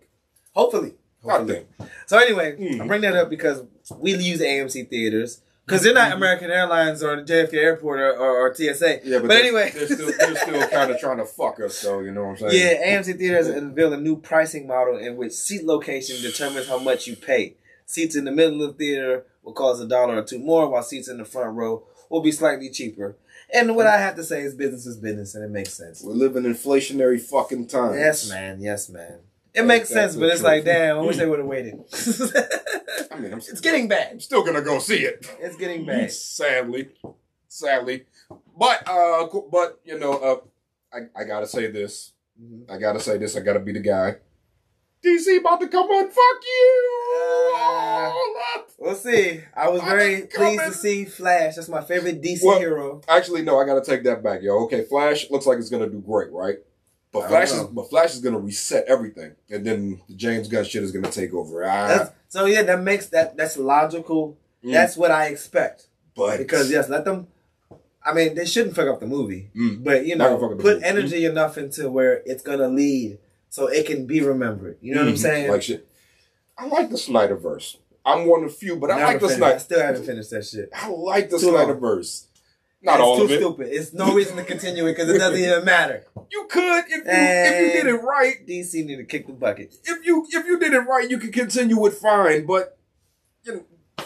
[0.54, 0.94] Hopefully.
[1.28, 1.68] I think.
[2.06, 2.82] So anyway, Mm.
[2.82, 3.64] I bring that up because
[3.98, 8.48] we use AMC theaters because they're not American Airlines or the JFK Airport or, or,
[8.48, 9.00] or TSA.
[9.04, 9.72] Yeah, But but, anyway.
[9.74, 12.00] they're still they're still kind of trying to fuck us, though.
[12.00, 12.82] You know what I'm saying?
[12.84, 17.08] Yeah, AMC theaters unveil a new pricing model in which seat location determines how much
[17.08, 17.56] you pay.
[17.86, 20.84] Seats in the middle of the theater will cost a dollar or two more, while
[20.84, 23.16] seats in the front row will be slightly cheaper.
[23.54, 26.02] And what I have to say is business is business, and it makes sense.
[26.04, 27.98] We're living inflationary fucking times.
[27.98, 28.62] Yes, man.
[28.62, 29.20] Yes, man.
[29.54, 31.76] It makes sense, but it's like, damn, I wish they would have waited.
[33.12, 34.14] I mean, I'm, it's getting bad.
[34.14, 35.28] I'm still gonna go see it.
[35.40, 36.12] It's getting bad.
[36.12, 36.90] Sadly,
[37.48, 38.06] sadly,
[38.58, 40.38] but uh, but you know, uh,
[40.92, 42.14] I I gotta say this.
[42.42, 42.70] Mhm.
[42.72, 43.36] I gotta say this.
[43.38, 44.16] I gotta be the guy.
[45.06, 46.06] DC about to come on.
[46.08, 47.54] Fuck you.
[47.58, 48.12] Uh.
[48.80, 49.42] We'll see.
[49.56, 50.58] I was very coming.
[50.58, 51.56] pleased to see Flash.
[51.56, 53.02] That's my favorite DC Well- hero.
[53.08, 54.64] Actually, no, I gotta take that back, yo.
[54.64, 56.58] Okay, Flash looks like it's gonna do great, right?
[57.16, 60.64] I But Flash is but Flash is gonna reset everything, and then the James Gunn
[60.64, 61.64] shit is gonna take over.
[61.66, 64.38] Ah, so yeah, that makes that that's logical.
[64.64, 65.88] mm, That's what I expect.
[66.16, 67.28] but Because yes, let them.
[68.06, 69.84] I mean, they shouldn't fuck up the movie, Mm.
[69.84, 70.86] but you know, gonna fuck up the put movie.
[70.86, 74.78] energy enough into where it's gonna lead, so it can be remembered.
[74.82, 75.20] You know what I'm Mhm.
[75.20, 75.52] saying?
[75.52, 75.88] Like shit.
[76.58, 77.78] I like the Snyderverse.
[78.06, 79.56] I'm one of few, but I Never like the finished- Snyder.
[79.56, 80.70] I still haven't finished that shit.
[80.74, 81.80] I like the Too long.
[82.84, 83.40] Not it's all too of it.
[83.40, 83.68] stupid.
[83.72, 86.06] It's no reason to continue it because it doesn't even matter.
[86.32, 88.36] You could if you if you did it right.
[88.48, 89.74] DC need to kick the bucket.
[89.86, 92.46] If you if you did it right, you could continue it fine.
[92.46, 92.78] But
[93.44, 93.64] you know,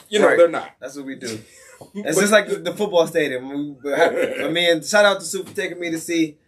[0.09, 0.37] you know Right.
[0.37, 0.71] they're not.
[0.79, 1.39] That's what we do.
[1.93, 3.77] It's just like the, football stadium.
[3.85, 6.39] I mean, shout out to Soup for taking me to see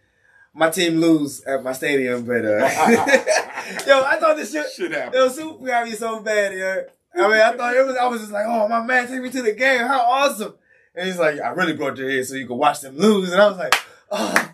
[0.52, 2.24] my team lose at my stadium.
[2.24, 2.58] But uh,
[3.86, 4.66] yo, I thought this shit.
[4.72, 5.34] Shit Yo, happens.
[5.36, 6.84] Soup got me so bad, yo.
[7.14, 7.96] I mean, I thought it was.
[7.96, 9.86] I was just like, oh, my man, take me to the game.
[9.86, 10.54] How awesome!
[10.94, 13.32] And he's like, I really brought you here so you can watch them lose.
[13.32, 13.74] And I was like,
[14.10, 14.50] oh,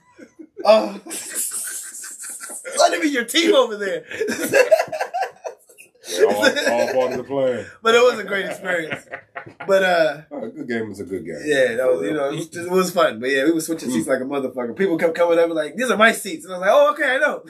[0.64, 1.00] oh.
[2.78, 4.04] Let it be your team over there.
[6.08, 7.66] Yeah, all, all part of the plan.
[7.82, 9.04] but it was a great experience.
[9.66, 10.22] But uh.
[10.30, 11.40] A good game is a good game.
[11.44, 13.90] Yeah, that was you know it was, it was fun, but yeah, we were switching
[13.90, 14.76] seats like a motherfucker.
[14.76, 16.90] People kept coming up and like, "These are my seats," and I was like, "Oh,
[16.92, 17.42] okay, I know."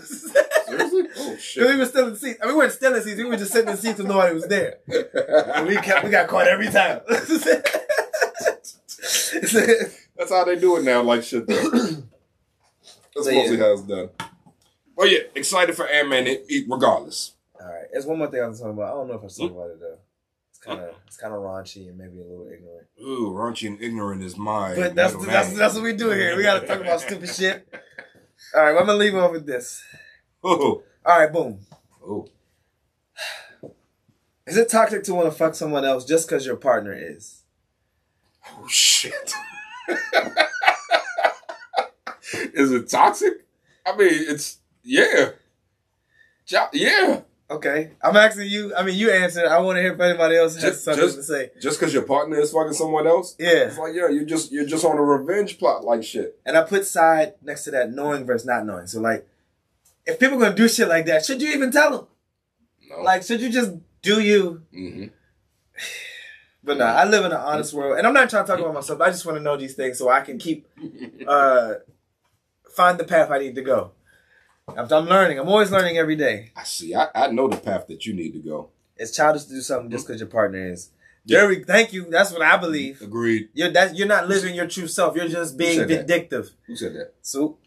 [0.66, 1.03] Seriously?
[1.18, 1.66] Oh shit.
[1.66, 2.39] we were still in seats.
[2.43, 3.16] I mean, we weren't still in seats.
[3.18, 4.78] We were just sitting in seats and nobody was there.
[5.55, 7.01] And we kept we got caught every time.
[10.17, 11.71] That's how they do it now, like shit though.
[11.71, 13.65] That's So, mostly yeah.
[13.65, 14.11] how it's done.
[14.97, 16.27] Well, yeah, excited for Ant Man
[16.69, 17.33] regardless.
[17.61, 18.93] All right, there's one more thing I was talking about.
[18.93, 19.99] I don't know if I was talking about it though.
[20.51, 22.87] It's kind of it's kind of raunchy and maybe a little ignorant.
[23.03, 24.75] Ooh, raunchy and ignorant is my.
[24.75, 26.37] But that's middle that's, that's what we do here.
[26.37, 27.67] We got to talk about stupid shit.
[28.55, 29.83] All right, well, I'm gonna leave off with this.
[30.45, 31.59] Oh, All right, boom.
[32.07, 32.29] oh,
[34.47, 37.43] Is it toxic to want to fuck someone else just because your partner is?
[38.51, 39.33] Oh shit.
[42.55, 43.47] is it toxic?
[43.87, 45.31] I mean, it's yeah,
[46.45, 47.21] Jo- yeah.
[47.49, 48.75] Okay, I'm asking you.
[48.75, 49.45] I mean, you answered.
[49.47, 51.51] I want to hear if anybody else has Just- something just- to say.
[51.61, 54.67] Just because your partner is fucking someone else, Yeah, it's like yeah, you're just you're
[54.67, 56.39] just on a revenge plot like shit.
[56.45, 58.89] and I put side next to that knowing versus not knowing.
[58.89, 59.29] So like,
[60.05, 62.07] if people gonna do shit like that, should you even tell them?
[62.91, 63.73] No, Like, should you just
[64.03, 64.63] do you?
[64.73, 65.05] hmm
[66.67, 68.75] But nah, I live in an honest world, and I'm not trying to talk about
[68.75, 69.01] myself.
[69.01, 70.67] I just want to know these things so I can keep
[71.29, 71.75] uh
[72.75, 73.93] find the path I need to go.
[74.69, 75.39] I'm, I'm learning.
[75.39, 76.51] I'm always learning every day.
[76.57, 76.93] I see.
[76.93, 78.71] I, I know the path that you need to go.
[78.97, 80.91] It's childish to do something just because your partner is.
[81.25, 81.39] Yeah.
[81.39, 82.07] Jerry, thank you.
[82.11, 83.01] That's what I believe.
[83.01, 83.49] Agreed.
[83.55, 85.14] You're that you're not living your true self.
[85.14, 86.07] You're just being said that?
[86.09, 86.51] vindictive.
[86.67, 87.14] Who said that?
[87.23, 87.59] So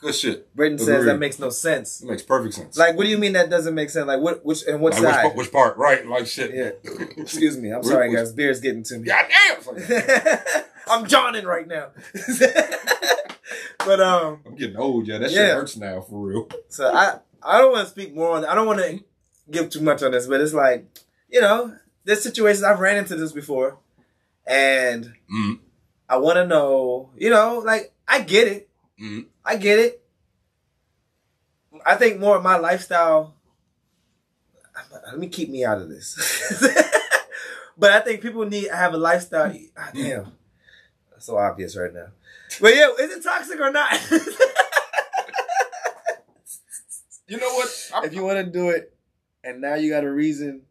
[0.00, 0.54] Good shit.
[0.54, 2.00] Britain says that makes no sense.
[2.02, 2.78] It makes perfect sense.
[2.78, 4.06] Like, what do you mean that doesn't make sense?
[4.06, 5.22] Like, what, which, and what Like, which, side?
[5.22, 5.76] part, which part?
[5.76, 6.06] Right.
[6.06, 6.54] Like shit.
[6.54, 6.70] Yeah.
[7.16, 7.70] Excuse me.
[7.72, 8.32] I'm Which- sorry, which- guys.
[8.32, 9.06] Beer's getting to me.
[9.08, 9.58] God damn.
[10.90, 11.88] I'm Johning right now.
[13.84, 15.18] but um, I'm getting old, yeah.
[15.18, 15.54] That shit Yeah.
[15.54, 16.48] hurts now, for real.
[16.68, 18.44] so I I don't want to speak more on.
[18.44, 19.00] I don't want to
[19.50, 20.86] give too much on this, but it's like
[21.30, 21.74] you know,
[22.04, 23.78] there's situations I've ran into this before,
[24.46, 25.58] and Mm.
[26.08, 27.10] I want to know.
[27.16, 28.67] You know, like I get it.
[29.00, 29.26] Mm.
[29.44, 30.02] I get it.
[31.84, 33.34] I think more of my lifestyle.
[35.06, 36.16] Let me keep me out of this.
[37.78, 39.54] but I think people need to have a lifestyle.
[39.76, 40.32] ah, damn,
[41.10, 42.08] that's so obvious right now.
[42.60, 43.92] But yeah, is it toxic or not?
[47.28, 47.90] You know what?
[47.94, 48.94] I, if you want to do it,
[49.44, 50.62] and now you got a reason,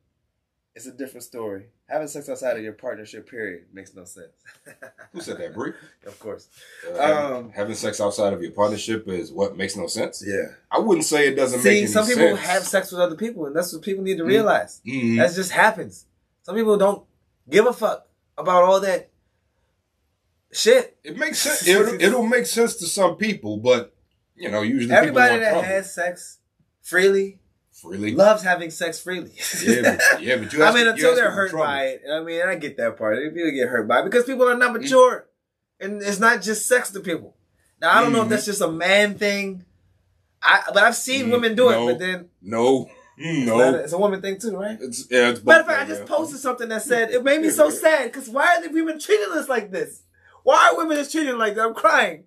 [0.74, 1.68] it's a different story.
[1.90, 4.34] Having sex outside of your partnership period makes no sense.
[5.14, 5.72] who said that, Brie?
[6.06, 6.50] of course.
[6.86, 10.22] Uh, having, Um, having sex outside of your partnership is what makes no sense.
[10.26, 10.48] Yeah.
[10.70, 12.18] I wouldn't say it doesn't make See, any some sense.
[12.20, 14.28] people have sex with other people, and that's what people need to Mhm.
[14.28, 14.82] realize.
[14.86, 15.18] Mhm.
[15.18, 16.06] That just happens.
[16.44, 17.06] Some people don't
[17.50, 18.08] give a fuck
[18.38, 19.10] about all that
[20.52, 20.98] shit.
[21.04, 21.66] It makes sense.
[21.68, 23.94] It'll, it'll make sense to some people, but
[24.36, 26.40] you know, usually Everybody people that has sex
[26.82, 27.40] freely
[27.82, 28.12] freely.
[28.14, 29.32] loves having sex freely.
[29.64, 30.64] yeah, but, yeah, but you.
[30.64, 32.02] I mean, until they're hurt by it.
[32.12, 33.18] I mean, I get that part.
[33.34, 35.28] People get hurt by it because people are not mature,
[35.80, 37.36] and it's not just sex to people.
[37.82, 38.30] Now, I don't know if Mhm.
[38.32, 39.64] that's just a man thing.
[40.42, 41.88] I but I've seen Mm, women do no.
[41.88, 44.78] it, but then No, Mm, it's, no, a- it's a woman thing too, right?
[44.80, 45.30] it's yeah.
[45.30, 48.12] It's Matter of fact, I just posted something that said it made me so sad
[48.12, 50.04] because why are the women treating us like this?
[50.44, 51.66] Why are women just treating like that?
[51.66, 52.24] I'm crying.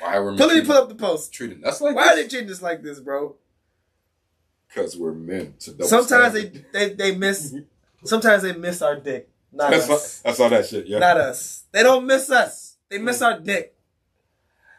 [0.00, 1.32] Why Put, let me put up the post.
[1.32, 2.32] treating us like Why are they this?
[2.32, 3.36] treating us like this, bro?
[4.76, 5.54] Because we're men.
[5.60, 7.54] To Sometimes they, they they miss.
[8.04, 10.22] Sometimes they miss our dick, not That's, us.
[10.22, 10.86] I saw that shit.
[10.86, 10.98] Yeah.
[10.98, 11.64] Not us.
[11.72, 12.76] They don't miss us.
[12.90, 13.74] They miss our dick.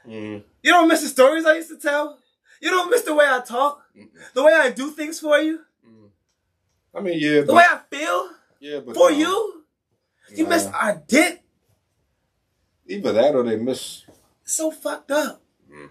[0.07, 0.43] Mm.
[0.61, 2.19] You don't miss the stories I used to tell.
[2.61, 4.07] You don't miss the way I talk, Mm-mm.
[4.33, 5.61] the way I do things for you.
[6.95, 8.29] I mean, yeah, The but, way I feel
[8.59, 9.63] yeah, but for um, you,
[10.35, 10.49] you nah.
[10.49, 11.43] missed our dick.
[12.87, 14.03] Either that or they miss.
[14.43, 15.41] It's so fucked up.
[15.71, 15.89] I'm,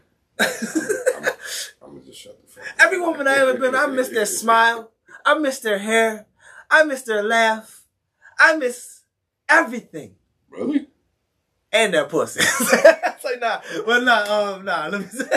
[1.82, 2.45] I'm gonna just shut up.
[2.78, 4.90] Every woman I ever been, I miss their smile.
[5.24, 6.26] I miss their hair.
[6.70, 7.82] I miss their laugh.
[8.38, 9.02] I miss
[9.48, 10.16] everything.
[10.50, 10.88] Really?
[11.72, 12.40] And their pussy.
[12.42, 15.28] it's like, nah, well, nah, um, nah, let me say.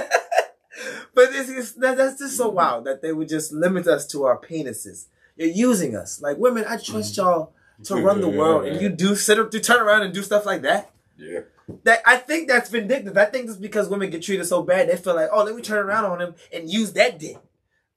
[1.13, 4.23] But it's, it's, that, that's just so wild that they would just limit us to
[4.25, 5.07] our penises.
[5.35, 6.21] You're using us.
[6.21, 7.53] Like, women, I trust y'all
[7.83, 8.65] to run the world.
[8.65, 10.91] And you do sit up, to turn around and do stuff like that.
[11.17, 11.41] Yeah.
[11.83, 13.17] That I think that's vindictive.
[13.17, 15.61] I think it's because women get treated so bad, they feel like, oh, let me
[15.61, 17.37] turn around on him and use that dick.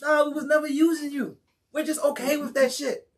[0.00, 1.36] No, we was never using you.
[1.72, 3.08] We're just okay with that shit.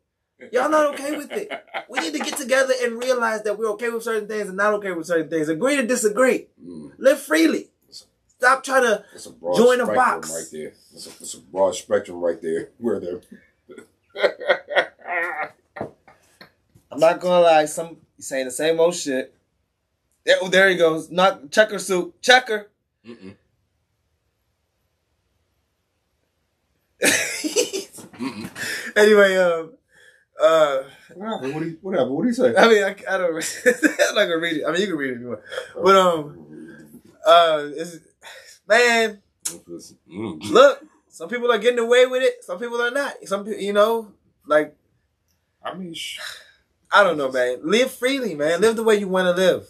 [0.51, 1.49] Y'all not okay with it.
[1.89, 4.73] We need to get together and realize that we're okay with certain things and not
[4.75, 5.49] okay with certain things.
[5.49, 6.47] Agree to disagree.
[6.63, 6.91] Mm.
[6.97, 7.69] Live freely.
[8.37, 9.03] Stop trying to.
[9.13, 10.31] It's a broad Join a spectrum box.
[10.31, 10.73] right there.
[10.93, 12.69] It's a, it's a broad spectrum right there.
[12.77, 13.21] Where they're.
[16.91, 17.65] I'm not gonna lie.
[17.65, 19.34] Some saying the same old shit.
[20.25, 21.09] Yeah, oh, there he goes.
[21.11, 22.19] Not checker suit.
[22.21, 22.69] Checker.
[23.05, 23.35] Mm-mm.
[28.95, 29.71] anyway, um,
[30.41, 31.53] uh, What happened?
[31.53, 32.15] What do you, what happened?
[32.15, 32.55] What do you say?
[32.55, 33.35] I mean, I, I don't.
[33.65, 34.65] I'm not gonna read it.
[34.67, 35.41] I mean, you can read it if you want.
[35.83, 36.77] But um,
[37.25, 37.99] uh, it's,
[38.67, 40.41] man, Mm.
[40.49, 42.43] look, some people are getting away with it.
[42.43, 43.13] Some people are not.
[43.25, 44.11] Some people, you know,
[44.47, 44.75] like
[45.63, 46.19] I mean, sh-
[46.91, 47.59] I don't know, man.
[47.63, 48.61] Live freely, man.
[48.61, 49.69] Live the way you want to live.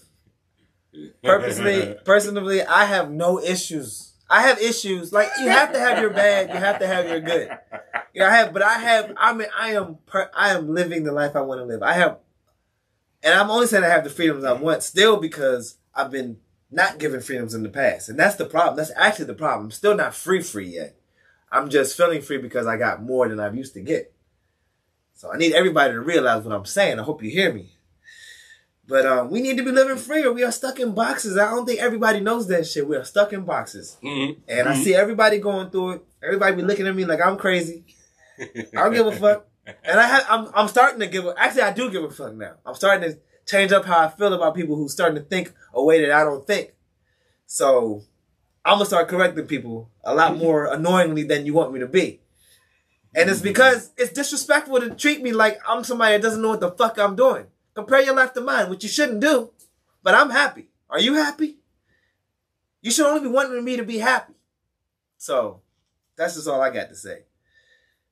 [1.23, 4.13] Purposely, personally, I have no issues.
[4.29, 5.13] I have issues.
[5.13, 7.49] Like you have to have your bad, you have to have your good.
[8.13, 9.13] You know, I have, but I have.
[9.17, 9.97] I mean, I am.
[10.05, 11.83] Per, I am living the life I want to live.
[11.83, 12.19] I have,
[13.23, 16.37] and I'm only saying I have the freedoms I want still because I've been
[16.71, 18.77] not given freedoms in the past, and that's the problem.
[18.77, 19.65] That's actually the problem.
[19.67, 20.97] I'm still not free, free yet.
[21.51, 24.13] I'm just feeling free because I got more than I've used to get.
[25.13, 26.99] So I need everybody to realize what I'm saying.
[26.99, 27.74] I hope you hear me.
[28.87, 31.37] But um, we need to be living free, or we are stuck in boxes.
[31.37, 32.87] I don't think everybody knows that shit.
[32.87, 34.37] We are stuck in boxes, Mhm.
[34.47, 36.01] and I see everybody going through it.
[36.23, 37.83] Everybody be looking at me like I'm crazy.
[38.39, 39.47] I don't give a fuck.
[39.83, 42.35] And I have, I'm, I'm starting to give a, actually I do give a fuck
[42.35, 42.53] now.
[42.65, 43.17] I'm starting to
[43.47, 46.23] change up how I feel about people who starting to think a way that I
[46.23, 46.73] don't think.
[47.47, 48.03] So
[48.63, 52.21] I'm gonna start correcting people a lot more annoyingly than you want me to be.
[53.15, 56.59] And it's because it's disrespectful to treat me like I'm somebody that doesn't know what
[56.59, 57.45] the fuck I'm doing.
[57.75, 59.51] Compare your life to mine, which you shouldn't do.
[60.01, 60.69] But I'm happy.
[60.89, 61.57] Are you happy?
[62.81, 64.33] You should only be wanting me to be happy.
[65.17, 65.61] So
[66.15, 67.23] that's just all I got to say.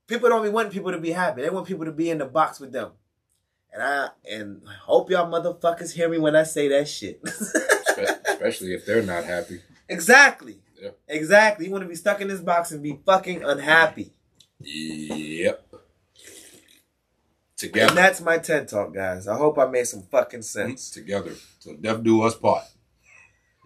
[0.07, 1.41] People don't be wanting people to be happy.
[1.41, 2.91] They want people to be in the box with them.
[3.72, 7.22] And I and I hope y'all motherfuckers hear me when I say that shit.
[7.24, 9.61] Especially if they're not happy.
[9.88, 10.59] exactly.
[10.82, 10.89] Yeah.
[11.07, 11.66] Exactly.
[11.66, 14.11] You want to be stuck in this box and be fucking unhappy.
[14.59, 15.72] Yep.
[17.62, 19.28] And that's my TED talk, guys.
[19.28, 20.89] I hope I made some fucking mm, sense.
[20.89, 21.34] Together.
[21.60, 22.66] So death do us part.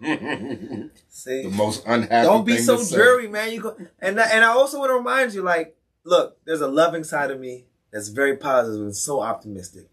[0.00, 3.52] See, the most unhappy Don't be so dreary, man.
[3.52, 6.68] You go and I- and I also want to remind you, like, look, there's a
[6.68, 9.88] loving side of me that's very positive and so optimistic.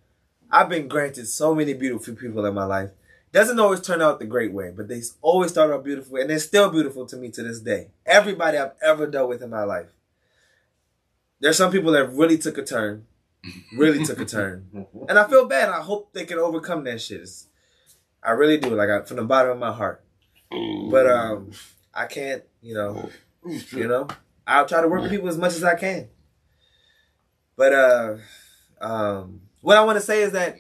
[0.52, 2.92] I've been granted so many beautiful people in my life.
[3.32, 6.40] Doesn't always turn out the great way, but they always start out beautiful, and they're
[6.40, 7.88] still beautiful to me to this day.
[8.06, 9.88] Everybody I've ever dealt with in my life.
[11.40, 13.08] There's some people that really took a turn,
[13.74, 15.70] really took a turn, and I feel bad.
[15.70, 17.30] I hope they can overcome that shit.
[18.24, 20.04] I really do, like I, from the bottom of my heart.
[20.90, 21.52] But um,
[21.94, 23.10] I can't, you know,
[23.72, 24.08] you know.
[24.48, 26.08] I'll try to work with people as much as I can.
[27.56, 28.16] But uh,
[28.80, 30.58] um, what I want to say is that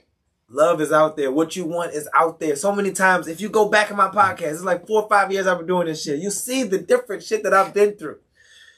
[0.49, 1.31] love is out there.
[1.31, 2.55] What you want is out there.
[2.55, 5.31] So many times, if you go back in my podcast, it's like four or five
[5.31, 6.19] years I've been doing this shit.
[6.19, 8.19] You see the different shit that I've been through.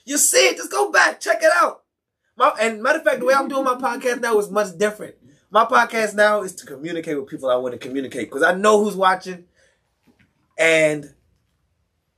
[0.05, 0.57] You see it.
[0.57, 1.83] Just go back, check it out.
[2.37, 5.15] My, and matter of fact, the way I'm doing my podcast now is much different.
[5.49, 8.83] My podcast now is to communicate with people I want to communicate because I know
[8.83, 9.45] who's watching,
[10.57, 11.13] and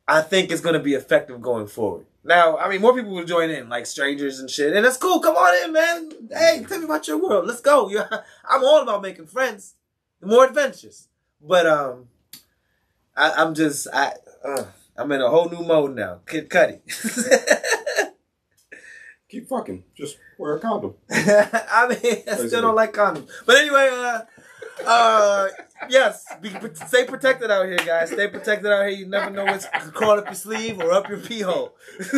[0.08, 2.06] I think it's going to be effective going forward.
[2.24, 5.20] Now, I mean, more people will join in, like strangers and shit, and that's cool.
[5.22, 6.12] Come on in, man.
[6.32, 7.48] Hey, tell me about your world.
[7.48, 7.90] Let's go.
[7.90, 8.02] You-
[8.50, 9.76] I'm all about making friends,
[10.22, 11.08] more adventures.
[11.42, 12.10] But um,
[13.16, 14.14] I, I'm just I
[14.44, 14.66] uh,
[14.98, 16.20] I'm in a whole new mode now.
[16.26, 16.82] Kid Cudi.
[19.30, 19.84] Keep fucking.
[19.96, 20.96] Just wear a condom.
[21.12, 23.30] I mean, I still don't like condoms.
[23.46, 24.22] But anyway, uh,
[24.86, 25.50] uh,
[25.88, 28.10] yes, be, stay protected out here, guys.
[28.10, 28.98] Stay protected out here.
[28.98, 31.76] You never know what's crawling up your sleeve or up your pee hole.
[32.00, 32.16] but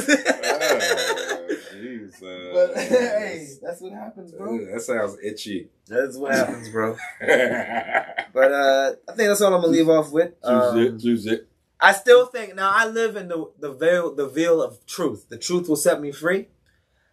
[2.77, 4.65] hey, that's what happens, bro.
[4.71, 5.69] That sounds itchy.
[5.87, 6.95] That's what happens, bro.
[7.19, 10.33] But uh, I think that's all I'm gonna leave off with.
[11.01, 11.31] Choose it.
[11.31, 11.47] Um, it.
[11.81, 15.27] I still think now I live in the the veil the veil of truth.
[15.29, 16.47] The truth will set me free.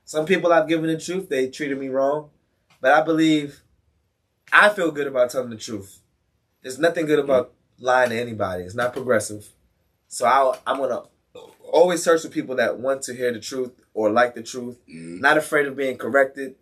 [0.09, 2.31] Some people I've given the truth, they treated me wrong.
[2.81, 3.61] But I believe
[4.51, 6.01] I feel good about telling the truth.
[6.63, 8.65] There's nothing good about lying to anybody.
[8.65, 9.51] It's not progressive.
[10.07, 11.03] So I, I'm gonna
[11.63, 14.79] always search for people that want to hear the truth or like the truth.
[14.89, 15.21] Mhm.
[15.21, 16.55] Not afraid of being corrected.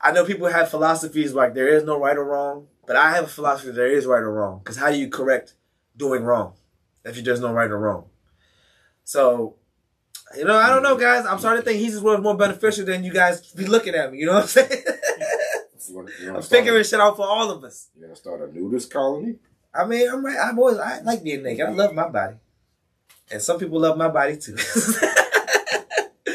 [0.00, 3.24] I know people have philosophies like there is no right or wrong, but I have
[3.24, 4.60] a philosophy that there is right or wrong.
[4.60, 5.52] Because how do you correct
[5.94, 6.54] doing wrong
[7.04, 8.06] if you there's no right or wrong?
[9.04, 9.56] So,
[10.36, 11.00] you know, I don't know, mm.
[11.00, 11.24] guys.
[11.26, 14.18] I'm starting to think he's world more beneficial than you guys be looking at me.
[14.18, 14.82] You know what I'm saying?
[15.88, 17.88] You wanna, you wanna I'm figuring a, shit out for all of us.
[17.94, 19.36] You gonna start a nudist colony?
[19.74, 20.38] I mean, I'm right.
[20.38, 21.66] I'm always I like being naked.
[21.66, 22.36] I love my body,
[23.30, 24.56] and some people love my body too.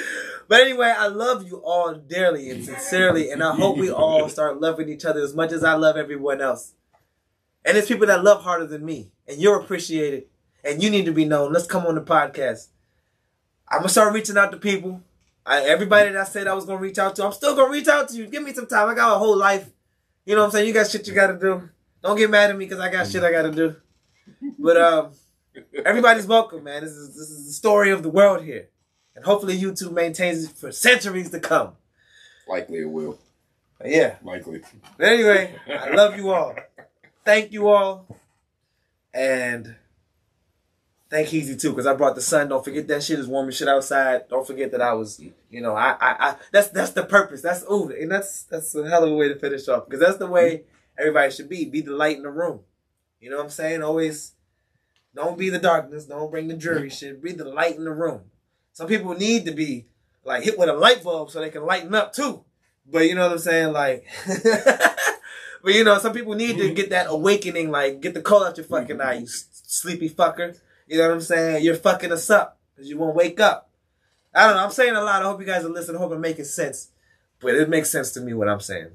[0.48, 4.60] but anyway, I love you all dearly and sincerely, and I hope we all start
[4.62, 6.74] loving each other as much as I love everyone else.
[7.66, 10.26] And there's people that love harder than me, and you're appreciated,
[10.64, 11.54] and you need to be known.
[11.54, 12.68] Let's come on the podcast.
[13.74, 15.02] I'm gonna start reaching out to people.
[15.46, 17.88] I, everybody that I said I was gonna reach out to, I'm still gonna reach
[17.88, 18.28] out to you.
[18.28, 18.88] Give me some time.
[18.88, 19.68] I got a whole life.
[20.26, 20.68] You know what I'm saying?
[20.68, 21.70] You got shit you gotta do.
[22.04, 23.76] Don't get mad at me because I got shit I gotta do.
[24.60, 25.12] But um,
[25.86, 26.84] everybody's welcome, man.
[26.84, 28.70] This is this is the story of the world here,
[29.16, 31.72] and hopefully YouTube maintains it for centuries to come.
[32.48, 33.18] Likely it will.
[33.84, 34.18] Yeah.
[34.24, 34.62] Likely.
[34.98, 36.56] But anyway, I love you all.
[37.26, 38.06] Thank you all,
[39.16, 39.76] and
[41.14, 42.50] thank Heezy too because I brought the sun.
[42.50, 44.28] Don't forget that shit is warm as shit outside.
[44.30, 47.42] Don't forget that I was, you know, I, I, I that's that's the purpose.
[47.42, 50.18] That's ooh, and that's that's a hell of a way to finish off because that's
[50.18, 50.64] the way
[50.98, 51.66] everybody should be.
[51.66, 52.62] Be the light in the room.
[53.20, 53.84] You know what I'm saying?
[53.84, 54.34] Always,
[55.14, 56.06] don't be the darkness.
[56.06, 57.22] Don't bring the jury shit.
[57.22, 58.22] Be the light in the room.
[58.74, 59.86] Some people need to be
[60.26, 62.44] like hit with a light bulb so they can lighten up too.
[62.88, 63.72] But you know what I'm saying?
[63.72, 64.08] Like,
[65.64, 66.74] but you know, some people need to mm-hmm.
[66.74, 67.70] get that awakening.
[67.70, 69.08] Like, get the coal out your fucking mm-hmm.
[69.08, 70.58] eye, you sleepy fucker.
[70.88, 71.64] You know what I'm saying?
[71.64, 73.70] You're fucking us up because you won't wake up.
[74.36, 74.64] I don't know.
[74.66, 75.22] I'm saying a lot.
[75.22, 75.98] I hope you guys are listening.
[75.98, 76.90] I hope I'm making sense.
[77.40, 78.90] But it makes sense to me what I'm saying.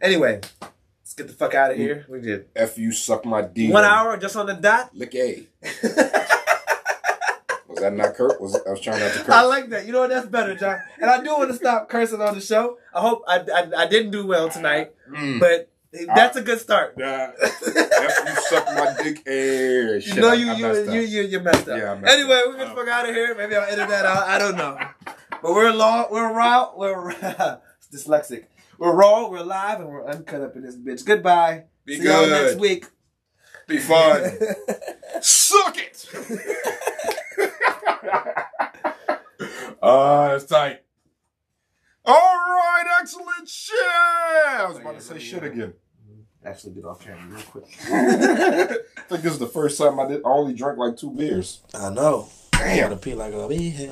[0.00, 2.06] Anyway, let's get the fuck out of here.
[2.08, 3.70] We did F you suck my D.
[3.70, 4.90] one hour just on the dot.
[4.94, 5.46] Lick A.
[7.68, 8.40] Was that not Kurt?
[8.40, 9.28] Was I was trying not to curse?
[9.34, 9.86] I like that.
[9.86, 10.10] You know what?
[10.10, 10.80] That's better, John.
[11.00, 12.78] And I do want to stop cursing on the show.
[12.92, 15.38] I hope I, I, I didn't do well tonight, Mm.
[15.40, 16.96] but that's a good start.
[16.96, 17.28] Nah.
[17.40, 19.22] You suck my dick.
[19.26, 20.94] You shit, know you I you messed up.
[20.94, 21.78] you you you messed up.
[21.78, 22.42] Yeah, I messed anyway, up.
[22.46, 23.34] we're gonna fuck out of here.
[23.34, 24.28] Maybe I'll edit that out.
[24.28, 24.78] I don't know.
[25.42, 26.06] But we're long.
[26.10, 26.72] We're raw.
[26.76, 27.12] We're
[27.92, 28.44] dyslexic.
[28.78, 29.28] We're raw.
[29.28, 31.04] We're live, and we're uncut up in this bitch.
[31.04, 31.64] Goodbye.
[31.84, 32.86] Be See y'all next week.
[33.66, 34.30] Be fun.
[35.20, 36.06] Suck it.
[39.82, 40.82] Ah, that's tight.
[42.10, 43.76] All right, excellent shit.
[43.78, 45.74] I was about to say shit again.
[46.44, 47.64] Actually, get off camera real quick.
[47.84, 50.20] I think this is the first time I did.
[50.24, 51.60] I only drank like two beers.
[51.72, 52.28] I know.
[52.50, 52.88] Damn.
[52.90, 53.46] Gotta pee like a.